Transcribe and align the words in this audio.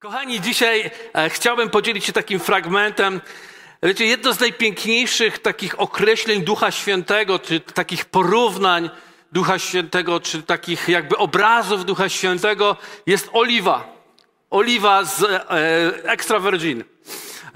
Kochani, 0.00 0.40
dzisiaj 0.40 0.90
e, 1.14 1.30
chciałbym 1.30 1.70
podzielić 1.70 2.04
się 2.04 2.12
takim 2.12 2.40
fragmentem. 2.40 3.20
Wiecie, 3.82 4.06
jedno 4.06 4.32
z 4.32 4.40
najpiękniejszych 4.40 5.38
takich 5.38 5.80
określeń 5.80 6.42
Ducha 6.42 6.70
Świętego, 6.70 7.38
czy 7.38 7.60
takich 7.60 8.04
porównań 8.04 8.90
Ducha 9.32 9.58
Świętego, 9.58 10.20
czy 10.20 10.42
takich 10.42 10.88
jakby 10.88 11.16
obrazów 11.16 11.84
Ducha 11.84 12.08
Świętego 12.08 12.76
jest 13.06 13.30
oliwa. 13.32 13.92
Oliwa 14.50 15.04
z 15.04 15.22
e, 15.22 15.40
extra 16.04 16.40
virgin. 16.40 16.84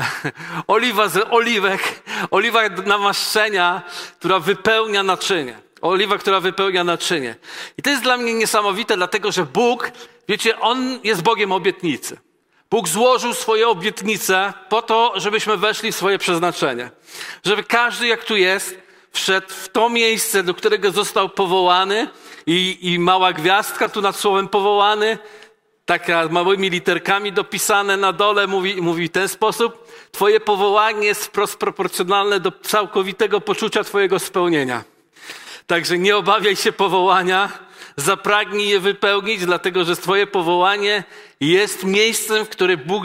oliwa 0.67 1.09
z 1.09 1.27
oliwek, 1.31 2.03
oliwa 2.31 2.69
namaszczenia, 2.69 3.83
która 4.19 4.39
wypełnia 4.39 5.03
naczynie. 5.03 5.59
Oliwa, 5.83 6.19
która 6.19 6.41
wypełnia 6.41 6.85
naczynie. 6.85 7.35
I 7.79 7.83
to 7.83 7.91
jest 7.91 8.03
dla 8.03 8.17
mnie 8.17 8.35
niesamowite, 8.35 8.97
dlatego 8.97 9.33
że 9.33 9.47
Bóg, 9.47 9.91
wiecie, 10.29 10.61
On 10.61 11.01
jest 11.05 11.23
Bogiem 11.23 11.53
obietnicy. 11.53 12.32
Bóg 12.73 12.89
złożył 12.89 13.35
swoje 13.35 13.69
obietnice 13.69 14.53
po 14.69 14.83
to, 14.83 15.13
żebyśmy 15.17 15.57
weszli 15.57 15.93
w 15.93 15.97
swoje 15.97 16.19
przeznaczenie. 16.19 16.91
Żeby 17.45 17.65
każdy, 17.65 18.07
jak 18.07 18.25
tu 18.25 18.37
jest, 18.37 18.79
wszedł 19.13 19.47
w 19.49 19.69
to 19.69 19.89
miejsce, 19.89 20.43
do 20.43 20.55
którego 20.55 20.91
został 20.91 21.29
powołany 21.29 22.09
i, 22.47 22.79
i 22.83 22.99
mała 22.99 23.33
gwiazdka 23.33 23.89
tu 23.89 24.01
nad 24.01 24.17
słowem 24.17 24.49
powołany, 24.49 25.19
taka 25.85 26.29
małymi 26.29 26.71
literkami 26.71 27.33
dopisane 27.33 27.97
na 27.97 28.13
dole, 28.13 28.47
mówi, 28.47 28.83
mówi 28.83 29.09
w 29.09 29.13
ten 29.13 29.29
sposób. 29.29 29.89
Twoje 30.13 30.41
powołanie 30.41 31.07
jest 31.07 31.25
wprost 31.25 31.57
proporcjonalne 31.57 32.41
do 32.41 32.53
całkowitego 32.63 33.41
poczucia 33.41 33.85
Twojego 33.85 34.19
spełnienia. 34.19 34.85
Także 35.67 35.99
nie 35.99 36.17
obawiaj 36.17 36.57
się 36.57 36.73
powołania, 36.73 37.49
zapragnij 37.97 38.69
je 38.69 38.81
wypełnić, 38.81 39.47
dlatego 39.47 39.85
że 39.85 39.97
Twoje 39.97 40.27
powołanie 40.27 41.05
jest 41.41 41.85
miejscem, 41.85 42.45
w 42.45 42.49
którym 42.49 42.81
Bóg 42.87 43.05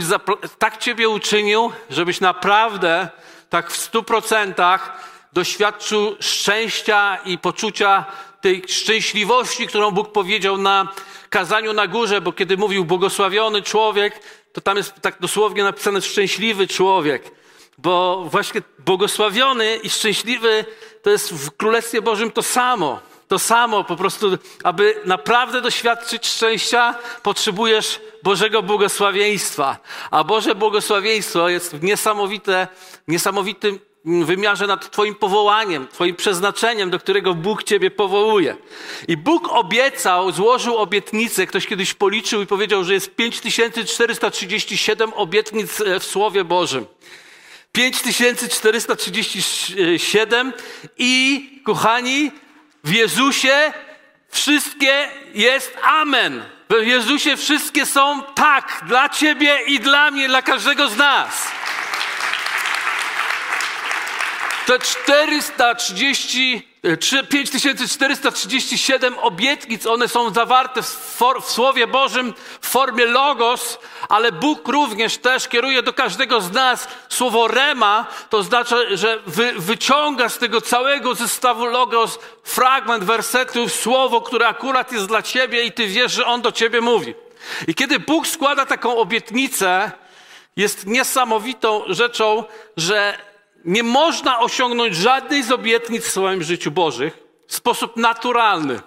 tak 0.60 0.78
Ciebie 0.78 1.10
uczynił, 1.10 1.72
żebyś 1.90 2.20
naprawdę 2.20 3.10
tak 3.50 3.72
w 3.72 3.78
stu 3.78 4.04
procentach 4.04 5.04
doświadczył 5.34 6.16
szczęścia 6.20 7.18
i 7.26 7.38
poczucia 7.38 8.06
tej 8.42 8.64
szczęśliwości, 8.68 9.68
którą 9.68 9.92
Bóg 9.92 10.12
powiedział 10.12 10.58
na 10.58 10.88
kazaniu 11.30 11.74
na 11.74 11.88
górze, 11.88 12.22
bo 12.22 12.32
kiedy 12.32 12.58
mówił 12.58 12.86
błogosławiony 12.86 13.62
człowiek, 13.62 14.20
to 14.54 14.62
tam 14.62 14.78
jest 14.78 14.94
tak 15.02 15.16
dosłownie 15.20 15.64
napisane 15.64 16.02
szczęśliwy 16.02 16.68
człowiek. 16.68 17.32
Bo 17.78 18.26
właśnie 18.32 18.62
błogosławiony 18.80 19.76
i 19.76 19.90
szczęśliwy 19.90 20.66
to 21.04 21.10
jest 21.10 21.34
w 21.34 21.58
Królestwie 21.58 22.02
Bożym 22.02 22.32
to 22.32 22.44
samo. 22.44 23.00
To 23.28 23.40
samo, 23.40 23.84
po 23.84 23.96
prostu, 23.96 24.38
aby 24.64 25.02
naprawdę 25.06 25.62
doświadczyć 25.62 26.28
szczęścia, 26.28 26.96
potrzebujesz 27.24 28.00
Bożego 28.24 28.64
błogosławieństwa. 28.64 29.78
A 30.12 30.24
Boże 30.24 30.56
błogosławieństwo 30.56 31.50
jest 31.50 31.84
niesamowite, 31.84 32.68
niesamowitym 33.08 33.80
wymiarze 34.06 34.68
nad 34.68 34.92
Twoim 34.92 35.16
powołaniem, 35.16 35.88
Twoim 35.88 36.16
przeznaczeniem, 36.16 36.90
do 36.90 37.00
którego 37.00 37.34
Bóg 37.34 37.64
Ciebie 37.64 37.92
powołuje. 37.92 38.56
I 39.08 39.18
Bóg 39.18 39.48
obiecał, 39.52 40.32
złożył 40.32 40.78
obietnicę. 40.78 41.48
Ktoś 41.48 41.68
kiedyś 41.68 41.94
policzył 41.94 42.42
i 42.42 42.46
powiedział, 42.46 42.84
że 42.84 42.94
jest 42.94 43.16
5437 43.16 45.14
obietnic 45.14 45.82
e, 45.82 46.00
w 46.00 46.04
Słowie 46.04 46.44
Bożym. 46.44 46.86
5437 47.72 50.54
i, 50.98 51.62
kochani, 51.66 52.32
w 52.88 52.92
Jezusie 52.92 53.74
wszystkie 54.30 55.10
jest 55.34 55.78
amen. 55.84 56.44
W 56.70 56.86
Jezusie 56.86 57.38
wszystkie 57.38 57.86
są 57.86 58.24
tak 58.36 58.84
dla 58.86 59.10
Ciebie 59.10 59.60
i 59.68 59.80
dla 59.80 60.12
mnie, 60.12 60.28
dla 60.28 60.42
każdego 60.42 60.90
z 60.90 60.98
nas. 60.98 61.48
Te 64.66 64.80
430, 64.80 66.68
5437 67.30 69.14
e, 69.14 69.22
obietnic, 69.22 69.86
one 69.86 70.08
są 70.08 70.34
zawarte 70.34 70.82
w, 70.82 70.86
for, 70.86 71.44
w, 71.44 71.52
Słowie 71.52 71.88
Bożym 71.88 72.34
w 72.62 72.68
formie 72.68 73.06
logos, 73.06 73.80
ale 74.10 74.32
Bóg 74.32 74.68
również 74.68 75.18
też 75.18 75.48
kieruje 75.48 75.84
do 75.84 75.94
każdego 75.94 76.42
z 76.42 76.52
nas 76.52 76.88
słowo 77.10 77.48
rema, 77.48 78.06
to 78.30 78.44
znaczy, 78.44 78.98
że 78.98 79.20
wy, 79.26 79.54
wyciąga 79.58 80.30
z 80.30 80.38
tego 80.38 80.62
całego 80.62 81.16
zestawu 81.16 81.66
logos 81.66 82.20
fragment 82.44 83.04
wersetu, 83.04 83.70
słowo, 83.70 84.22
które 84.22 84.48
akurat 84.48 84.92
jest 84.92 85.06
dla 85.06 85.22
ciebie 85.22 85.64
i 85.64 85.72
ty 85.72 85.88
wiesz, 85.88 86.12
że 86.12 86.26
on 86.26 86.42
do 86.42 86.52
ciebie 86.52 86.82
mówi. 86.82 87.16
I 87.68 87.76
kiedy 87.76 88.00
Bóg 88.00 88.28
składa 88.28 88.66
taką 88.66 88.98
obietnicę, 88.98 89.92
jest 90.58 90.86
niesamowitą 90.86 91.84
rzeczą, 91.88 92.44
że 92.78 93.27
nie 93.68 93.84
można 93.84 94.40
osiągnąć 94.40 94.96
żadnej 94.96 95.44
z 95.44 95.52
obietnic 95.52 96.04
w 96.04 96.12
swoim 96.12 96.44
życiu 96.44 96.72
Bożych 96.72 97.18
w 97.48 97.56
sposób 97.56 97.98
naturalny. 97.98 98.80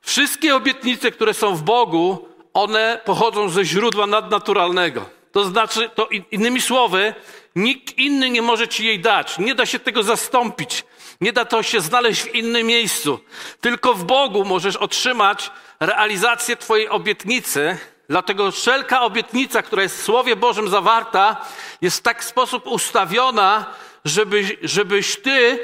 Wszystkie 0.00 0.56
obietnice, 0.56 1.10
które 1.10 1.34
są 1.34 1.56
w 1.56 1.62
Bogu, 1.62 2.28
one 2.54 3.00
pochodzą 3.04 3.48
ze 3.48 3.64
źródła 3.64 4.06
nadnaturalnego. 4.06 5.06
To 5.32 5.44
znaczy, 5.44 5.90
to 5.94 6.08
innymi 6.30 6.60
słowy, 6.60 7.14
nikt 7.56 7.98
inny 7.98 8.30
nie 8.30 8.42
może 8.42 8.68
ci 8.68 8.86
jej 8.86 9.00
dać. 9.00 9.38
Nie 9.38 9.54
da 9.54 9.66
się 9.66 9.78
tego 9.78 10.02
zastąpić. 10.02 10.84
Nie 11.20 11.32
da 11.32 11.44
to 11.44 11.62
się 11.62 11.80
znaleźć 11.80 12.22
w 12.22 12.34
innym 12.34 12.66
miejscu. 12.66 13.20
Tylko 13.60 13.94
w 13.94 14.04
Bogu 14.04 14.44
możesz 14.44 14.76
otrzymać 14.76 15.50
realizację 15.80 16.56
Twojej 16.56 16.88
obietnicy, 16.88 17.78
Dlatego 18.10 18.50
wszelka 18.50 19.02
obietnica, 19.02 19.62
która 19.62 19.82
jest 19.82 19.98
w 19.98 20.02
Słowie 20.04 20.36
Bożym 20.36 20.68
zawarta, 20.68 21.36
jest 21.80 21.98
w 21.98 22.02
tak 22.02 22.24
sposób 22.24 22.66
ustawiona, 22.66 23.66
żebyś, 24.04 24.56
żebyś 24.62 25.16
ty 25.16 25.58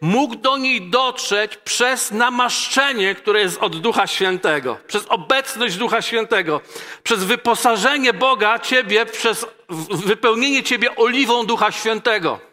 mógł 0.00 0.36
do 0.36 0.56
niej 0.56 0.90
dotrzeć 0.90 1.56
przez 1.56 2.10
namaszczenie, 2.10 3.14
które 3.14 3.40
jest 3.40 3.58
od 3.58 3.80
Ducha 3.80 4.06
Świętego, 4.06 4.78
przez 4.86 5.06
obecność 5.08 5.76
Ducha 5.76 6.02
Świętego, 6.02 6.60
przez 7.02 7.24
wyposażenie 7.24 8.12
Boga 8.12 8.58
ciebie, 8.58 9.06
przez 9.06 9.46
wypełnienie 9.90 10.62
ciebie 10.62 10.96
oliwą 10.96 11.46
Ducha 11.46 11.72
Świętego. 11.72 12.51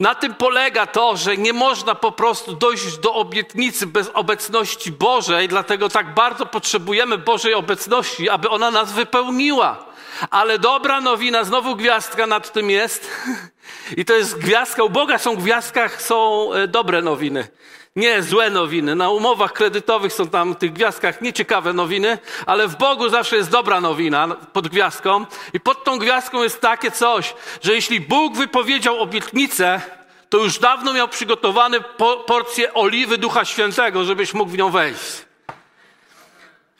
Na 0.00 0.14
tym 0.14 0.34
polega 0.34 0.86
to, 0.86 1.16
że 1.16 1.36
nie 1.36 1.52
można 1.52 1.94
po 1.94 2.12
prostu 2.12 2.52
dojść 2.52 2.98
do 2.98 3.14
obietnicy 3.14 3.86
bez 3.86 4.10
obecności 4.14 4.92
Bożej, 4.92 5.48
dlatego 5.48 5.88
tak 5.88 6.14
bardzo 6.14 6.46
potrzebujemy 6.46 7.18
Bożej 7.18 7.54
obecności, 7.54 8.28
aby 8.28 8.48
ona 8.48 8.70
nas 8.70 8.92
wypełniła. 8.92 9.84
Ale 10.30 10.58
dobra 10.58 11.00
nowina, 11.00 11.44
znowu 11.44 11.76
gwiazdka 11.76 12.26
nad 12.26 12.52
tym 12.52 12.70
jest. 12.70 13.10
I 13.96 14.04
to 14.04 14.14
jest 14.14 14.38
gwiazdka, 14.38 14.84
u 14.84 14.90
Boga 14.90 15.18
są 15.18 15.36
w 15.36 15.42
gwiazdkach, 15.42 16.02
są 16.02 16.48
e, 16.52 16.68
dobre 16.68 17.02
nowiny. 17.02 17.48
Nie 17.96 18.22
złe 18.22 18.50
nowiny. 18.50 18.94
Na 18.94 19.10
umowach 19.10 19.52
kredytowych 19.52 20.12
są 20.12 20.28
tam 20.28 20.54
w 20.54 20.58
tych 20.58 20.72
gwiazdkach 20.72 21.20
nieciekawe 21.20 21.72
nowiny, 21.72 22.18
ale 22.46 22.68
w 22.68 22.76
Bogu 22.76 23.08
zawsze 23.08 23.36
jest 23.36 23.50
dobra 23.50 23.80
nowina 23.80 24.28
pod 24.28 24.68
gwiazdką. 24.68 25.26
I 25.52 25.60
pod 25.60 25.84
tą 25.84 25.98
gwiazdką 25.98 26.42
jest 26.42 26.60
takie 26.60 26.90
coś, 26.90 27.34
że 27.62 27.74
jeśli 27.74 28.00
Bóg 28.00 28.36
wypowiedział 28.36 29.00
obietnicę, 29.00 29.80
to 30.28 30.38
już 30.38 30.58
dawno 30.58 30.92
miał 30.92 31.08
przygotowany 31.08 31.80
po, 31.80 32.16
porcję 32.16 32.74
oliwy 32.74 33.18
Ducha 33.18 33.44
Świętego, 33.44 34.04
żebyś 34.04 34.34
mógł 34.34 34.50
w 34.50 34.58
nią 34.58 34.70
wejść. 34.70 35.29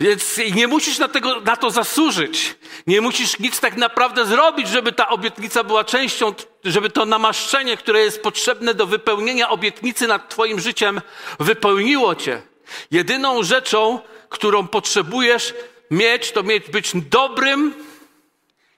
Więc 0.00 0.40
nie 0.54 0.68
musisz 0.68 0.98
na, 0.98 1.08
tego, 1.08 1.40
na 1.40 1.56
to 1.56 1.70
zasłużyć. 1.70 2.54
Nie 2.86 3.00
musisz 3.00 3.38
nic 3.38 3.60
tak 3.60 3.76
naprawdę 3.76 4.26
zrobić, 4.26 4.68
żeby 4.68 4.92
ta 4.92 5.08
obietnica 5.08 5.64
była 5.64 5.84
częścią, 5.84 6.34
żeby 6.64 6.90
to 6.90 7.06
namaszczenie, 7.06 7.76
które 7.76 8.00
jest 8.00 8.22
potrzebne 8.22 8.74
do 8.74 8.86
wypełnienia 8.86 9.48
obietnicy 9.48 10.06
nad 10.06 10.28
Twoim 10.28 10.60
życiem, 10.60 11.00
wypełniło 11.40 12.14
Cię. 12.14 12.42
Jedyną 12.90 13.42
rzeczą, 13.42 14.00
którą 14.28 14.68
potrzebujesz 14.68 15.54
mieć, 15.90 16.32
to 16.32 16.42
mieć 16.42 16.70
być 16.70 16.92
dobrym, 16.94 17.74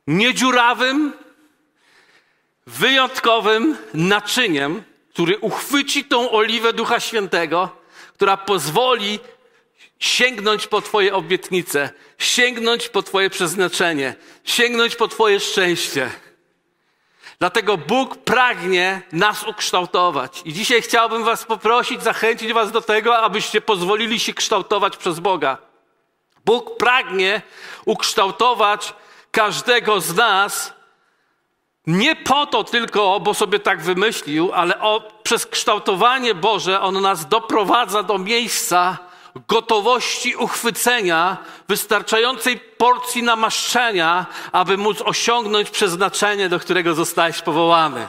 niedziurawym, 0.06 1.12
wyjątkowym 2.66 3.76
naczyniem, 3.94 4.82
który 5.10 5.38
uchwyci 5.38 6.04
tą 6.04 6.30
oliwę 6.30 6.72
Ducha 6.72 7.00
Świętego, 7.00 7.68
która 8.14 8.36
pozwoli 8.36 9.18
sięgnąć 10.02 10.66
po 10.66 10.80
Twoje 10.80 11.14
obietnice, 11.14 11.90
sięgnąć 12.18 12.88
po 12.88 13.02
Twoje 13.02 13.30
przeznaczenie, 13.30 14.14
sięgnąć 14.44 14.96
po 14.96 15.08
Twoje 15.08 15.40
szczęście. 15.40 16.10
Dlatego 17.38 17.76
Bóg 17.76 18.16
pragnie 18.16 19.02
nas 19.12 19.44
ukształtować. 19.44 20.42
I 20.44 20.52
dzisiaj 20.52 20.82
chciałbym 20.82 21.24
Was 21.24 21.44
poprosić, 21.44 22.02
zachęcić 22.02 22.52
Was 22.52 22.72
do 22.72 22.80
tego, 22.80 23.18
abyście 23.18 23.60
pozwolili 23.60 24.20
się 24.20 24.34
kształtować 24.34 24.96
przez 24.96 25.20
Boga. 25.20 25.58
Bóg 26.44 26.76
pragnie 26.76 27.42
ukształtować 27.84 28.94
każdego 29.30 30.00
z 30.00 30.14
nas 30.14 30.72
nie 31.86 32.16
po 32.16 32.46
to 32.46 32.64
tylko, 32.64 33.20
bo 33.20 33.34
sobie 33.34 33.58
tak 33.58 33.82
wymyślił, 33.82 34.52
ale 34.54 34.80
o, 34.80 35.12
przez 35.22 35.46
kształtowanie 35.46 36.34
Boże 36.34 36.80
on 36.80 37.00
nas 37.00 37.28
doprowadza 37.28 38.02
do 38.02 38.18
miejsca, 38.18 39.11
gotowości 39.48 40.36
uchwycenia 40.36 41.36
wystarczającej 41.68 42.60
porcji 42.60 43.22
namaszczenia, 43.22 44.26
aby 44.52 44.76
móc 44.76 45.00
osiągnąć 45.00 45.70
przeznaczenie, 45.70 46.48
do 46.48 46.60
którego 46.60 46.94
zostałeś 46.94 47.42
powołany. 47.42 48.08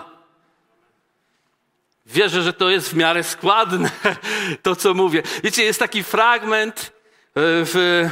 Wierzę, 2.05 2.41
że 2.41 2.53
to 2.53 2.69
jest 2.69 2.89
w 2.89 2.93
miarę 2.93 3.23
składne, 3.23 3.91
to 4.63 4.75
co 4.75 4.93
mówię. 4.93 5.23
Wiecie, 5.43 5.63
jest 5.63 5.79
taki 5.79 6.03
fragment 6.03 6.79
e, 6.79 6.91
w, 7.35 8.09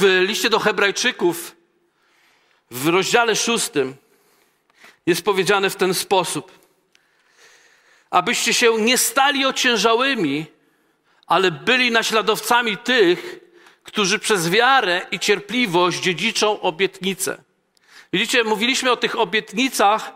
w 0.00 0.24
liście 0.26 0.50
do 0.50 0.58
Hebrajczyków, 0.58 1.56
w 2.70 2.88
rozdziale 2.88 3.36
szóstym, 3.36 3.96
jest 5.06 5.24
powiedziane 5.24 5.70
w 5.70 5.76
ten 5.76 5.94
sposób. 5.94 6.58
Abyście 8.10 8.54
się 8.54 8.80
nie 8.80 8.98
stali 8.98 9.46
ociężałymi, 9.46 10.46
ale 11.28 11.50
byli 11.50 11.90
naśladowcami 11.90 12.76
tych, 12.76 13.40
którzy 13.82 14.18
przez 14.18 14.50
wiarę 14.50 15.06
i 15.10 15.18
cierpliwość 15.18 16.00
dziedziczą 16.00 16.60
obietnicę. 16.60 17.42
Widzicie, 18.12 18.44
mówiliśmy 18.44 18.90
o 18.90 18.96
tych 18.96 19.18
obietnicach 19.18 20.12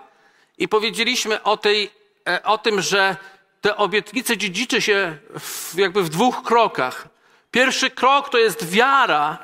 i 0.58 0.68
powiedzieliśmy 0.68 1.42
o, 1.42 1.56
tej, 1.56 1.90
e, 2.28 2.42
o 2.42 2.58
tym, 2.58 2.82
że 2.82 3.16
te 3.60 3.76
obietnice 3.76 4.36
dziedziczy 4.36 4.82
się 4.82 5.16
w, 5.38 5.74
jakby 5.78 6.02
w 6.02 6.08
dwóch 6.08 6.42
krokach. 6.42 7.08
Pierwszy 7.50 7.90
krok 7.90 8.28
to 8.28 8.38
jest 8.38 8.70
wiara. 8.70 9.38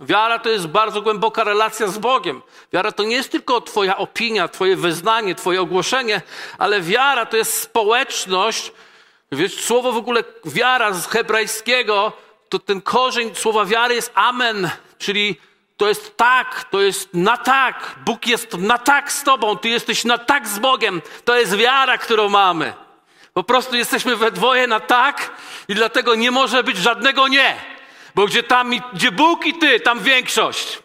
Wiara 0.00 0.38
to 0.38 0.48
jest 0.48 0.66
bardzo 0.66 1.02
głęboka 1.02 1.44
relacja 1.44 1.86
z 1.86 1.98
Bogiem. 1.98 2.42
Wiara 2.72 2.92
to 2.92 3.02
nie 3.02 3.16
jest 3.16 3.32
tylko 3.32 3.60
Twoja 3.60 3.96
opinia, 3.96 4.48
Twoje 4.48 4.76
wyznanie, 4.76 5.34
Twoje 5.34 5.60
ogłoszenie, 5.60 6.22
ale 6.58 6.80
wiara 6.80 7.26
to 7.26 7.36
jest 7.36 7.60
społeczność. 7.60 8.72
Wiesz, 9.32 9.64
słowo 9.64 9.92
w 9.92 9.96
ogóle 9.96 10.24
wiara 10.44 10.92
z 10.92 11.06
hebrajskiego, 11.06 12.12
to 12.48 12.58
ten 12.58 12.80
korzeń 12.80 13.34
słowa 13.34 13.64
wiary 13.64 13.94
jest 13.94 14.12
amen, 14.14 14.70
czyli 14.98 15.36
to 15.76 15.88
jest 15.88 16.16
tak, 16.16 16.64
to 16.70 16.80
jest 16.80 17.08
na 17.14 17.36
tak. 17.36 17.94
Bóg 18.04 18.26
jest 18.26 18.58
na 18.58 18.78
tak 18.78 19.12
z 19.12 19.24
Tobą, 19.24 19.56
Ty 19.56 19.68
jesteś 19.68 20.04
na 20.04 20.18
tak 20.18 20.48
z 20.48 20.58
Bogiem. 20.58 21.02
To 21.24 21.36
jest 21.36 21.56
wiara, 21.56 21.98
którą 21.98 22.28
mamy. 22.28 22.74
Po 23.32 23.44
prostu 23.44 23.76
jesteśmy 23.76 24.16
we 24.16 24.30
dwoje 24.30 24.66
na 24.66 24.80
tak 24.80 25.30
i 25.68 25.74
dlatego 25.74 26.14
nie 26.14 26.30
może 26.30 26.64
być 26.64 26.76
żadnego 26.76 27.28
nie. 27.28 27.56
Bo 28.14 28.26
gdzie, 28.26 28.42
tam, 28.42 28.70
gdzie 28.92 29.12
Bóg 29.12 29.46
i 29.46 29.54
Ty, 29.54 29.80
tam 29.80 30.00
większość. 30.00 30.78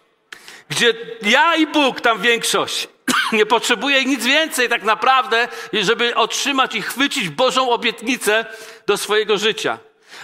Gdzie 0.70 0.94
ja 1.22 1.56
i 1.56 1.68
Bóg, 1.68 2.02
tam 2.02 2.22
większość. 2.22 2.88
Nie 3.36 3.46
potrzebuję 3.46 4.06
nic 4.06 4.26
więcej 4.26 4.70
tak 4.70 4.84
naprawdę, 4.84 5.48
żeby 5.74 6.16
otrzymać 6.16 6.76
i 6.76 6.82
chwycić 6.82 7.30
Bożą 7.30 7.70
obietnicę 7.70 8.46
do 8.88 8.98
swojego 8.98 9.38
życia. 9.38 9.78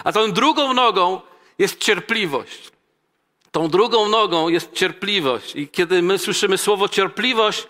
A 0.04 0.12
tą 0.12 0.32
drugą 0.32 0.72
nogą 0.72 1.20
jest 1.58 1.78
cierpliwość. 1.78 2.70
Tą 3.50 3.68
drugą 3.68 4.08
nogą 4.08 4.48
jest 4.48 4.72
cierpliwość. 4.72 5.56
I 5.56 5.68
kiedy 5.68 6.02
my 6.02 6.18
słyszymy 6.18 6.58
słowo 6.58 6.88
cierpliwość, 6.88 7.66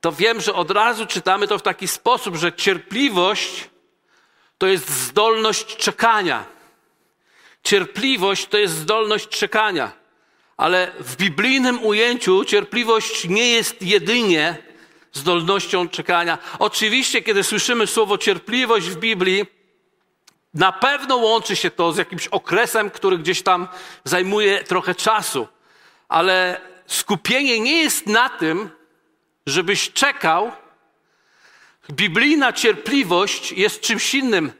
to 0.00 0.12
wiem, 0.12 0.40
że 0.40 0.54
od 0.54 0.70
razu 0.70 1.06
czytamy 1.06 1.48
to 1.48 1.58
w 1.58 1.62
taki 1.62 1.88
sposób, 1.88 2.36
że 2.36 2.52
cierpliwość 2.52 3.70
to 4.58 4.66
jest 4.66 4.88
zdolność 4.90 5.76
czekania. 5.76 6.44
Cierpliwość 7.64 8.46
to 8.46 8.58
jest 8.58 8.74
zdolność 8.74 9.28
czekania. 9.28 10.01
Ale 10.56 10.92
w 11.00 11.16
biblijnym 11.16 11.84
ujęciu 11.84 12.44
cierpliwość 12.44 13.28
nie 13.28 13.48
jest 13.48 13.82
jedynie 13.82 14.56
zdolnością 15.12 15.88
czekania. 15.88 16.38
Oczywiście, 16.58 17.22
kiedy 17.22 17.44
słyszymy 17.44 17.86
słowo 17.86 18.18
cierpliwość 18.18 18.86
w 18.86 18.96
Biblii, 18.96 19.46
na 20.54 20.72
pewno 20.72 21.16
łączy 21.16 21.56
się 21.56 21.70
to 21.70 21.92
z 21.92 21.96
jakimś 21.96 22.26
okresem, 22.26 22.90
który 22.90 23.18
gdzieś 23.18 23.42
tam 23.42 23.68
zajmuje 24.04 24.64
trochę 24.64 24.94
czasu, 24.94 25.48
ale 26.08 26.60
skupienie 26.86 27.60
nie 27.60 27.82
jest 27.82 28.06
na 28.06 28.28
tym, 28.28 28.70
żebyś 29.46 29.92
czekał. 29.92 30.52
Biblijna 31.90 32.52
cierpliwość 32.52 33.52
jest 33.52 33.80
czymś 33.80 34.14
innym. 34.14 34.52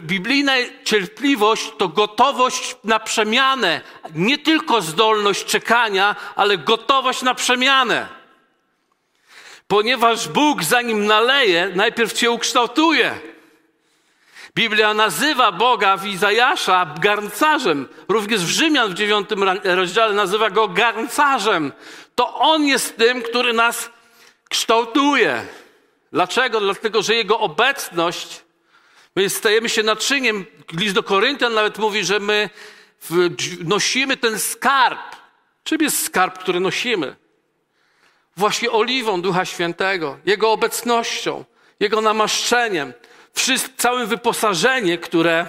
Biblijna 0.00 0.52
cierpliwość 0.84 1.72
to 1.78 1.88
gotowość 1.88 2.76
na 2.84 3.00
przemianę, 3.00 3.80
nie 4.14 4.38
tylko 4.38 4.82
zdolność 4.82 5.44
czekania, 5.44 6.16
ale 6.36 6.58
gotowość 6.58 7.22
na 7.22 7.34
przemianę. 7.34 8.08
Ponieważ 9.68 10.28
Bóg, 10.28 10.64
zanim 10.64 11.06
naleje, 11.06 11.70
najpierw 11.74 12.12
cię 12.12 12.30
ukształtuje. 12.30 13.20
Biblia 14.54 14.94
nazywa 14.94 15.52
Boga 15.52 15.96
w 15.96 16.06
Izajasza 16.06 16.94
garncarzem. 17.00 17.88
Również 18.08 18.44
w 18.44 18.48
Rzymian 18.48 18.90
w 18.90 18.94
dziewiątym 18.94 19.44
rozdziale 19.64 20.14
nazywa 20.14 20.50
go 20.50 20.68
garncarzem. 20.68 21.72
To 22.14 22.34
On 22.34 22.66
jest 22.66 22.96
tym, 22.96 23.22
który 23.22 23.52
nas 23.52 23.90
kształtuje. 24.48 25.46
Dlaczego? 26.12 26.60
Dlatego, 26.60 27.02
że 27.02 27.14
Jego 27.14 27.38
obecność, 27.40 28.43
my 29.16 29.30
stajemy 29.30 29.68
się 29.68 29.82
naczyniem. 29.82 30.46
List 30.72 30.94
do 30.94 31.02
Koryntian 31.02 31.54
nawet 31.54 31.78
mówi, 31.78 32.04
że 32.04 32.20
my 32.20 32.50
nosimy 33.64 34.16
ten 34.16 34.38
skarb. 34.38 35.16
Czym 35.64 35.82
jest 35.82 36.04
skarb, 36.04 36.38
który 36.38 36.60
nosimy? 36.60 37.16
Właśnie 38.36 38.70
oliwą 38.70 39.22
Ducha 39.22 39.44
Świętego, 39.44 40.18
Jego 40.26 40.52
obecnością, 40.52 41.44
Jego 41.80 42.00
namaszczeniem 42.00 42.92
całym 43.76 44.06
wyposażenie, 44.06 44.98
które 44.98 45.46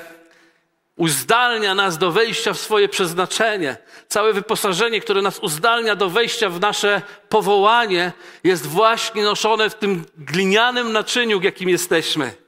uzdalnia 0.96 1.76
nas 1.76 1.98
do 1.98 2.12
wejścia 2.12 2.54
w 2.54 2.60
swoje 2.60 2.90
przeznaczenie, 2.90 3.78
całe 4.08 4.34
wyposażenie, 4.34 5.02
które 5.02 5.22
nas 5.22 5.40
uzdalnia 5.40 5.96
do 5.96 6.10
wejścia 6.10 6.50
w 6.50 6.60
nasze 6.60 7.02
powołanie, 7.30 8.12
jest 8.44 8.66
właśnie 8.66 9.24
noszone 9.24 9.70
w 9.70 9.76
tym 9.76 10.06
glinianym 10.18 10.92
naczyniu, 10.92 11.42
jakim 11.42 11.70
jesteśmy. 11.70 12.45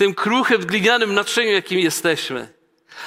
Tym 0.00 0.14
kruchym, 0.14 0.66
glinianym 0.66 1.14
naczyniu, 1.14 1.50
jakim 1.52 1.78
jesteśmy. 1.78 2.48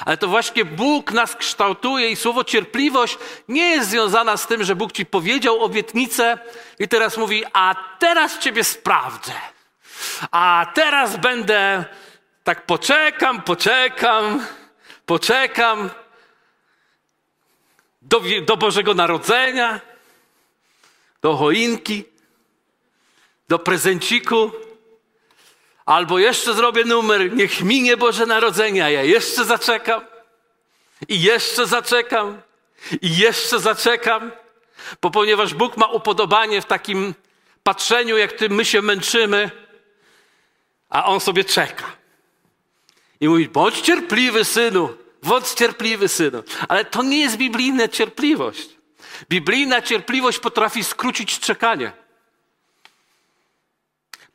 Ale 0.06 0.18
to 0.18 0.28
właśnie 0.28 0.66
Bóg 0.66 1.12
nas 1.12 1.36
kształtuje 1.36 2.10
i 2.10 2.16
słowo 2.16 2.44
cierpliwość 2.44 3.18
nie 3.48 3.70
jest 3.70 3.90
związana 3.90 4.38
z 4.38 4.48
tym, 4.48 4.64
że 4.64 4.76
Bóg 4.76 4.92
ci 4.92 5.06
powiedział 5.06 5.64
obietnicę 5.64 6.38
i 6.80 6.88
teraz 6.88 7.18
mówi, 7.18 7.44
a 7.54 7.76
teraz 8.00 8.40
ciebie 8.40 8.64
sprawdzę. 8.64 9.32
A 10.32 10.72
teraz 10.74 11.18
będę 11.18 11.86
tak 12.44 12.66
poczekam, 12.66 13.42
poczekam, 13.42 14.46
poczekam 15.06 15.90
do, 18.02 18.22
do 18.46 18.58
Bożego 18.58 18.94
Narodzenia, 18.94 19.82
do 21.22 21.38
choinki, 21.38 22.04
do 23.50 23.60
prezenciku. 23.60 24.52
Albo 25.86 26.20
jeszcze 26.20 26.54
zrobię 26.54 26.84
numer, 26.84 27.34
niech 27.34 27.62
minie 27.62 27.98
Boże 27.98 28.26
Narodzenie, 28.26 28.86
a 28.86 28.90
ja 28.90 29.04
jeszcze 29.04 29.46
zaczekam. 29.46 30.02
I 31.08 31.22
jeszcze 31.22 31.68
zaczekam. 31.68 32.42
I 33.02 33.18
jeszcze 33.18 33.60
zaczekam. 33.60 34.32
Bo 35.02 35.12
ponieważ 35.12 35.54
Bóg 35.54 35.78
ma 35.78 35.86
upodobanie 35.86 36.62
w 36.62 36.66
takim 36.66 37.14
patrzeniu, 37.64 38.18
jak 38.18 38.34
tym 38.34 38.54
my 38.54 38.66
się 38.66 38.82
męczymy, 38.82 39.52
a 40.90 41.06
on 41.06 41.20
sobie 41.20 41.44
czeka. 41.44 41.86
I 43.20 43.28
mówi, 43.28 43.50
bądź 43.50 43.82
cierpliwy, 43.82 44.46
synu, 44.46 44.98
bądź 45.24 45.48
cierpliwy, 45.48 46.08
synu. 46.08 46.44
Ale 46.68 46.86
to 46.86 47.04
nie 47.04 47.20
jest 47.20 47.38
biblijna 47.38 47.88
cierpliwość. 47.88 48.70
Biblijna 49.30 49.82
cierpliwość 49.82 50.40
potrafi 50.40 50.84
skrócić 50.84 51.40
czekanie. 51.40 52.03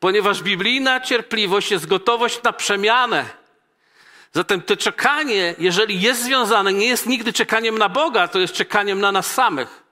Ponieważ 0.01 0.43
biblijna 0.43 1.01
cierpliwość 1.01 1.71
jest 1.71 1.87
gotowość 1.87 2.43
na 2.43 2.53
przemianę. 2.53 3.25
Zatem 4.33 4.63
to 4.63 4.77
czekanie, 4.77 5.55
jeżeli 5.59 6.01
jest 6.01 6.23
związane, 6.23 6.73
nie 6.73 6.87
jest 6.87 7.07
nigdy 7.07 7.33
czekaniem 7.33 7.79
na 7.79 7.89
Boga, 7.89 8.29
to 8.29 8.39
jest 8.39 8.55
czekaniem 8.55 9.01
na 9.01 9.13
nas 9.13 9.35
samych. 9.35 9.83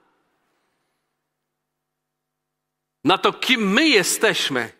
Na 3.03 3.17
to, 3.17 3.33
kim 3.33 3.73
my 3.73 3.87
jesteśmy 3.87 4.71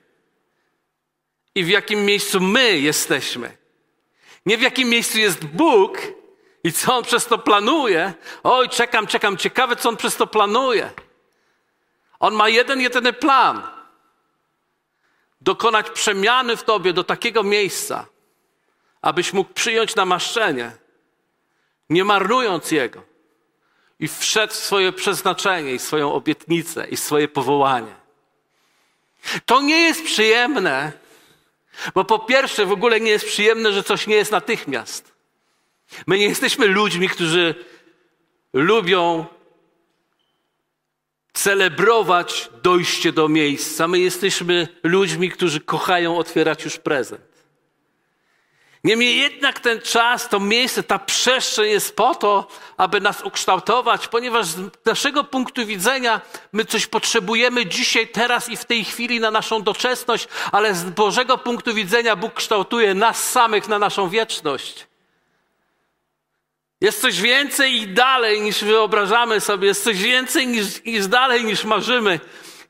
i 1.56 1.64
w 1.64 1.68
jakim 1.68 2.06
miejscu 2.06 2.42
my 2.42 2.78
jesteśmy. 2.78 3.58
Nie 4.46 4.58
w 4.58 4.62
jakim 4.62 4.90
miejscu 4.90 5.20
jest 5.20 5.46
Bóg 5.46 6.02
i 6.64 6.74
co 6.74 6.98
On 6.98 7.04
przez 7.04 7.26
to 7.26 7.38
planuje. 7.38 8.14
Oj, 8.44 8.70
czekam, 8.70 9.08
czekam, 9.08 9.38
ciekawe, 9.38 9.76
co 9.76 9.90
On 9.90 9.98
przez 9.98 10.16
to 10.16 10.28
planuje. 10.28 10.92
On 12.20 12.34
ma 12.34 12.50
jeden, 12.50 12.82
jedyny 12.82 13.14
plan. 13.14 13.77
Dokonać 15.42 15.90
przemiany 15.90 16.58
w 16.58 16.64
tobie 16.64 16.94
do 16.94 17.04
takiego 17.04 17.44
miejsca, 17.44 18.06
abyś 19.02 19.34
mógł 19.34 19.54
przyjąć 19.54 19.96
namaszczenie, 19.96 20.72
nie 21.90 22.04
marnując 22.04 22.72
jego 22.72 23.04
i 24.00 24.08
wszedł 24.08 24.54
w 24.54 24.56
swoje 24.56 24.92
przeznaczenie 24.92 25.74
i 25.74 25.80
swoją 25.80 26.14
obietnicę 26.14 26.88
i 26.88 26.98
swoje 26.98 27.28
powołanie. 27.28 27.96
To 29.46 29.62
nie 29.62 29.82
jest 29.82 30.04
przyjemne, 30.04 30.92
bo 31.96 32.06
po 32.06 32.20
pierwsze, 32.20 32.66
w 32.66 32.72
ogóle 32.72 33.00
nie 33.00 33.12
jest 33.12 33.26
przyjemne, 33.26 33.74
że 33.74 33.84
coś 33.84 34.08
nie 34.08 34.16
jest 34.16 34.32
natychmiast. 34.32 35.14
My 36.08 36.18
nie 36.18 36.26
jesteśmy 36.26 36.68
ludźmi, 36.68 37.10
którzy 37.10 37.66
lubią 38.54 39.26
celebrować 41.38 42.50
dojście 42.64 43.12
do 43.12 43.30
miejsca. 43.30 43.88
My 43.88 44.00
jesteśmy 44.00 44.68
ludźmi, 44.84 45.30
którzy 45.30 45.60
kochają 45.60 46.18
otwierać 46.18 46.66
już 46.66 46.78
prezent. 46.78 47.22
Niemniej 48.84 49.18
jednak 49.18 49.60
ten 49.60 49.82
czas, 49.82 50.30
to 50.30 50.40
miejsce, 50.40 50.84
ta 50.84 51.00
przestrzeń 51.00 51.70
jest 51.70 51.96
po 51.96 52.16
to, 52.16 52.48
aby 52.78 53.02
nas 53.02 53.22
ukształtować, 53.22 54.08
ponieważ 54.08 54.46
z 54.46 54.58
naszego 54.86 55.24
punktu 55.24 55.66
widzenia 55.66 56.22
my 56.54 56.66
coś 56.66 56.88
potrzebujemy 56.88 57.66
dzisiaj, 57.66 58.08
teraz 58.08 58.50
i 58.50 58.58
w 58.58 58.66
tej 58.66 58.86
chwili 58.86 59.20
na 59.20 59.32
naszą 59.32 59.62
doczesność, 59.64 60.28
ale 60.52 60.76
z 60.76 60.84
Bożego 60.84 61.38
punktu 61.38 61.74
widzenia 61.74 62.16
Bóg 62.16 62.34
kształtuje 62.34 62.94
nas 62.94 63.32
samych 63.32 63.68
na 63.68 63.80
naszą 63.80 64.10
wieczność. 64.10 64.87
Jest 66.82 67.02
coś 67.02 67.22
więcej 67.22 67.82
i 67.82 67.88
dalej 67.88 68.42
niż 68.42 68.64
wyobrażamy 68.64 69.40
sobie, 69.40 69.68
jest 69.68 69.84
coś 69.84 69.98
więcej 70.04 70.48
niż, 70.48 70.84
niż 70.86 71.08
dalej 71.08 71.46
niż 71.46 71.64
marzymy 71.66 72.20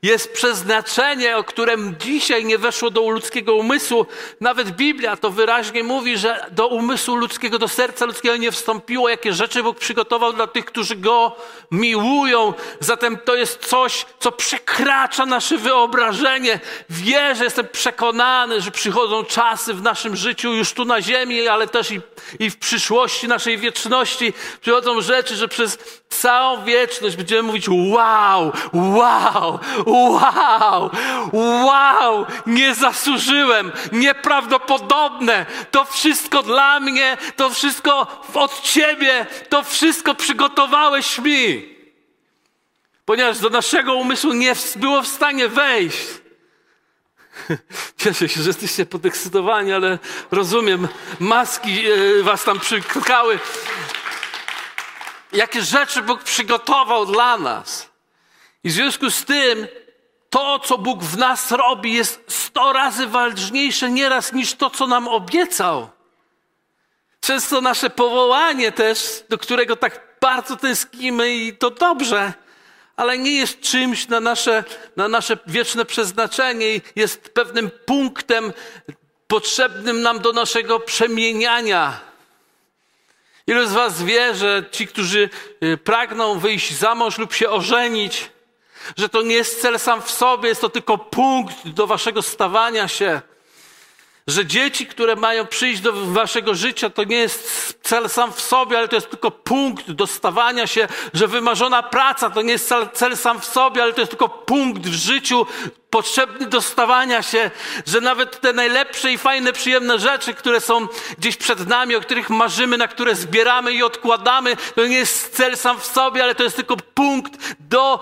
jest 0.02 0.32
przeznaczenie, 0.32 1.36
o 1.36 1.44
którym 1.44 1.96
dzisiaj 2.00 2.44
nie 2.44 2.58
weszło 2.58 2.90
do 2.90 3.10
ludzkiego 3.10 3.54
umysłu. 3.54 4.06
Nawet 4.40 4.70
Biblia 4.70 5.16
to 5.16 5.30
wyraźnie 5.30 5.82
mówi, 5.82 6.18
że 6.18 6.46
do 6.50 6.66
umysłu 6.66 7.14
ludzkiego, 7.14 7.58
do 7.58 7.68
serca 7.68 8.04
ludzkiego 8.04 8.36
nie 8.36 8.52
wstąpiło, 8.52 9.08
jakie 9.08 9.32
rzeczy 9.32 9.62
Bóg 9.62 9.78
przygotował 9.78 10.32
dla 10.32 10.46
tych, 10.46 10.64
którzy 10.64 10.96
Go 10.96 11.36
miłują. 11.70 12.54
Zatem 12.80 13.18
to 13.24 13.34
jest 13.34 13.66
coś, 13.66 14.06
co 14.18 14.32
przekracza 14.32 15.26
nasze 15.26 15.56
wyobrażenie. 15.56 16.60
Wierzę, 16.90 17.44
jestem 17.44 17.68
przekonany, 17.68 18.60
że 18.60 18.70
przychodzą 18.70 19.24
czasy 19.24 19.74
w 19.74 19.82
naszym 19.82 20.16
życiu, 20.16 20.54
już 20.54 20.72
tu 20.72 20.84
na 20.84 21.02
ziemi, 21.02 21.48
ale 21.48 21.68
też 21.68 21.90
i, 21.90 22.00
i 22.38 22.50
w 22.50 22.58
przyszłości 22.58 23.28
naszej 23.28 23.58
wieczności. 23.58 24.32
Przychodzą 24.60 25.00
rzeczy, 25.00 25.36
że 25.36 25.48
przez 25.48 25.78
całą 26.08 26.64
wieczność 26.64 27.16
będziemy 27.16 27.42
mówić 27.42 27.68
wow, 27.68 28.52
wow, 28.72 29.58
wow, 29.88 30.90
wow, 31.32 32.26
nie 32.46 32.74
zasłużyłem, 32.74 33.72
nieprawdopodobne, 33.92 35.46
to 35.70 35.84
wszystko 35.84 36.42
dla 36.42 36.80
mnie, 36.80 37.16
to 37.36 37.50
wszystko 37.50 38.06
od 38.34 38.62
Ciebie, 38.62 39.26
to 39.48 39.62
wszystko 39.62 40.14
przygotowałeś 40.14 41.18
mi. 41.18 41.68
Ponieważ 43.04 43.38
do 43.38 43.50
naszego 43.50 43.94
umysłu 43.94 44.32
nie 44.32 44.54
było 44.76 45.02
w 45.02 45.08
stanie 45.08 45.48
wejść. 45.48 46.06
Cieszę 48.02 48.28
się, 48.28 48.42
że 48.42 48.48
jesteście 48.48 48.86
podekscytowani, 48.86 49.72
ale 49.72 49.98
rozumiem, 50.30 50.88
maski 51.20 51.86
e, 51.86 52.22
was 52.22 52.44
tam 52.44 52.60
przyklikały. 52.60 53.38
Jakie 55.32 55.62
rzeczy 55.62 56.02
Bóg 56.02 56.22
przygotował 56.22 57.06
dla 57.06 57.38
nas. 57.38 57.87
I 58.64 58.68
w 58.68 58.72
związku 58.72 59.10
z 59.10 59.24
tym 59.24 59.66
to, 60.30 60.58
co 60.58 60.78
Bóg 60.78 61.02
w 61.02 61.18
nas 61.18 61.52
robi, 61.52 61.92
jest 61.92 62.24
sto 62.28 62.72
razy 62.72 63.06
ważniejsze 63.06 63.90
nieraz 63.90 64.32
niż 64.32 64.54
to, 64.54 64.70
co 64.70 64.86
nam 64.86 65.08
obiecał. 65.08 65.88
Często 67.20 67.60
nasze 67.60 67.90
powołanie 67.90 68.72
też, 68.72 69.24
do 69.28 69.38
którego 69.38 69.76
tak 69.76 70.16
bardzo 70.20 70.56
tęsknimy 70.56 71.34
i 71.34 71.56
to 71.56 71.70
dobrze, 71.70 72.32
ale 72.96 73.18
nie 73.18 73.32
jest 73.32 73.60
czymś 73.60 74.08
na 74.08 74.20
nasze, 74.20 74.64
na 74.96 75.08
nasze 75.08 75.38
wieczne 75.46 75.84
przeznaczenie, 75.84 76.80
jest 76.96 77.28
pewnym 77.28 77.70
punktem 77.86 78.52
potrzebnym 79.26 80.02
nam 80.02 80.18
do 80.18 80.32
naszego 80.32 80.80
przemieniania. 80.80 82.00
Ilu 83.46 83.66
z 83.66 83.72
Was 83.72 84.02
wie, 84.02 84.34
że 84.34 84.64
ci, 84.70 84.86
którzy 84.86 85.30
y, 85.62 85.76
pragną 85.76 86.38
wyjść 86.38 86.74
za 86.74 86.94
mąż 86.94 87.18
lub 87.18 87.34
się 87.34 87.50
ożenić, 87.50 88.30
że 88.96 89.08
to 89.08 89.22
nie 89.22 89.34
jest 89.34 89.62
cel 89.62 89.78
sam 89.78 90.02
w 90.02 90.10
sobie, 90.10 90.48
jest 90.48 90.60
to 90.60 90.68
tylko 90.68 90.98
punkt 90.98 91.68
do 91.68 91.86
waszego 91.86 92.22
stawania 92.22 92.88
się. 92.88 93.20
Że 94.28 94.46
dzieci, 94.46 94.86
które 94.86 95.16
mają 95.16 95.46
przyjść 95.46 95.80
do 95.80 95.92
waszego 95.92 96.54
życia, 96.54 96.90
to 96.90 97.04
nie 97.04 97.16
jest 97.16 97.78
cel 97.82 98.08
sam 98.08 98.32
w 98.32 98.40
sobie, 98.40 98.78
ale 98.78 98.88
to 98.88 98.96
jest 98.96 99.10
tylko 99.10 99.30
punkt 99.30 99.90
do 99.90 100.06
stawania 100.06 100.66
się. 100.66 100.88
Że 101.14 101.26
wymarzona 101.26 101.82
praca 101.82 102.30
to 102.30 102.42
nie 102.42 102.52
jest 102.52 102.74
cel, 102.92 103.16
sam 103.16 103.40
w 103.40 103.44
sobie, 103.44 103.82
ale 103.82 103.92
to 103.92 104.00
jest 104.00 104.10
tylko 104.10 104.28
punkt 104.28 104.86
w 104.86 104.94
życiu 104.94 105.46
potrzebny 105.90 106.46
do 106.46 106.62
stawania 106.62 107.22
się. 107.22 107.50
Że 107.86 108.00
nawet 108.00 108.40
te 108.40 108.52
najlepsze 108.52 109.12
i 109.12 109.18
fajne, 109.18 109.52
przyjemne 109.52 109.98
rzeczy, 109.98 110.34
które 110.34 110.60
są 110.60 110.88
gdzieś 111.18 111.36
przed 111.36 111.68
nami, 111.68 111.96
o 111.96 112.00
których 112.00 112.30
marzymy, 112.30 112.78
na 112.78 112.88
które 112.88 113.14
zbieramy 113.14 113.72
i 113.72 113.82
odkładamy, 113.82 114.56
to 114.74 114.86
nie 114.86 114.96
jest 114.96 115.36
cel 115.36 115.56
sam 115.56 115.80
w 115.80 115.86
sobie, 115.86 116.22
ale 116.22 116.34
to 116.34 116.42
jest 116.42 116.56
tylko 116.56 116.76
punkt 116.76 117.54
do 117.60 118.00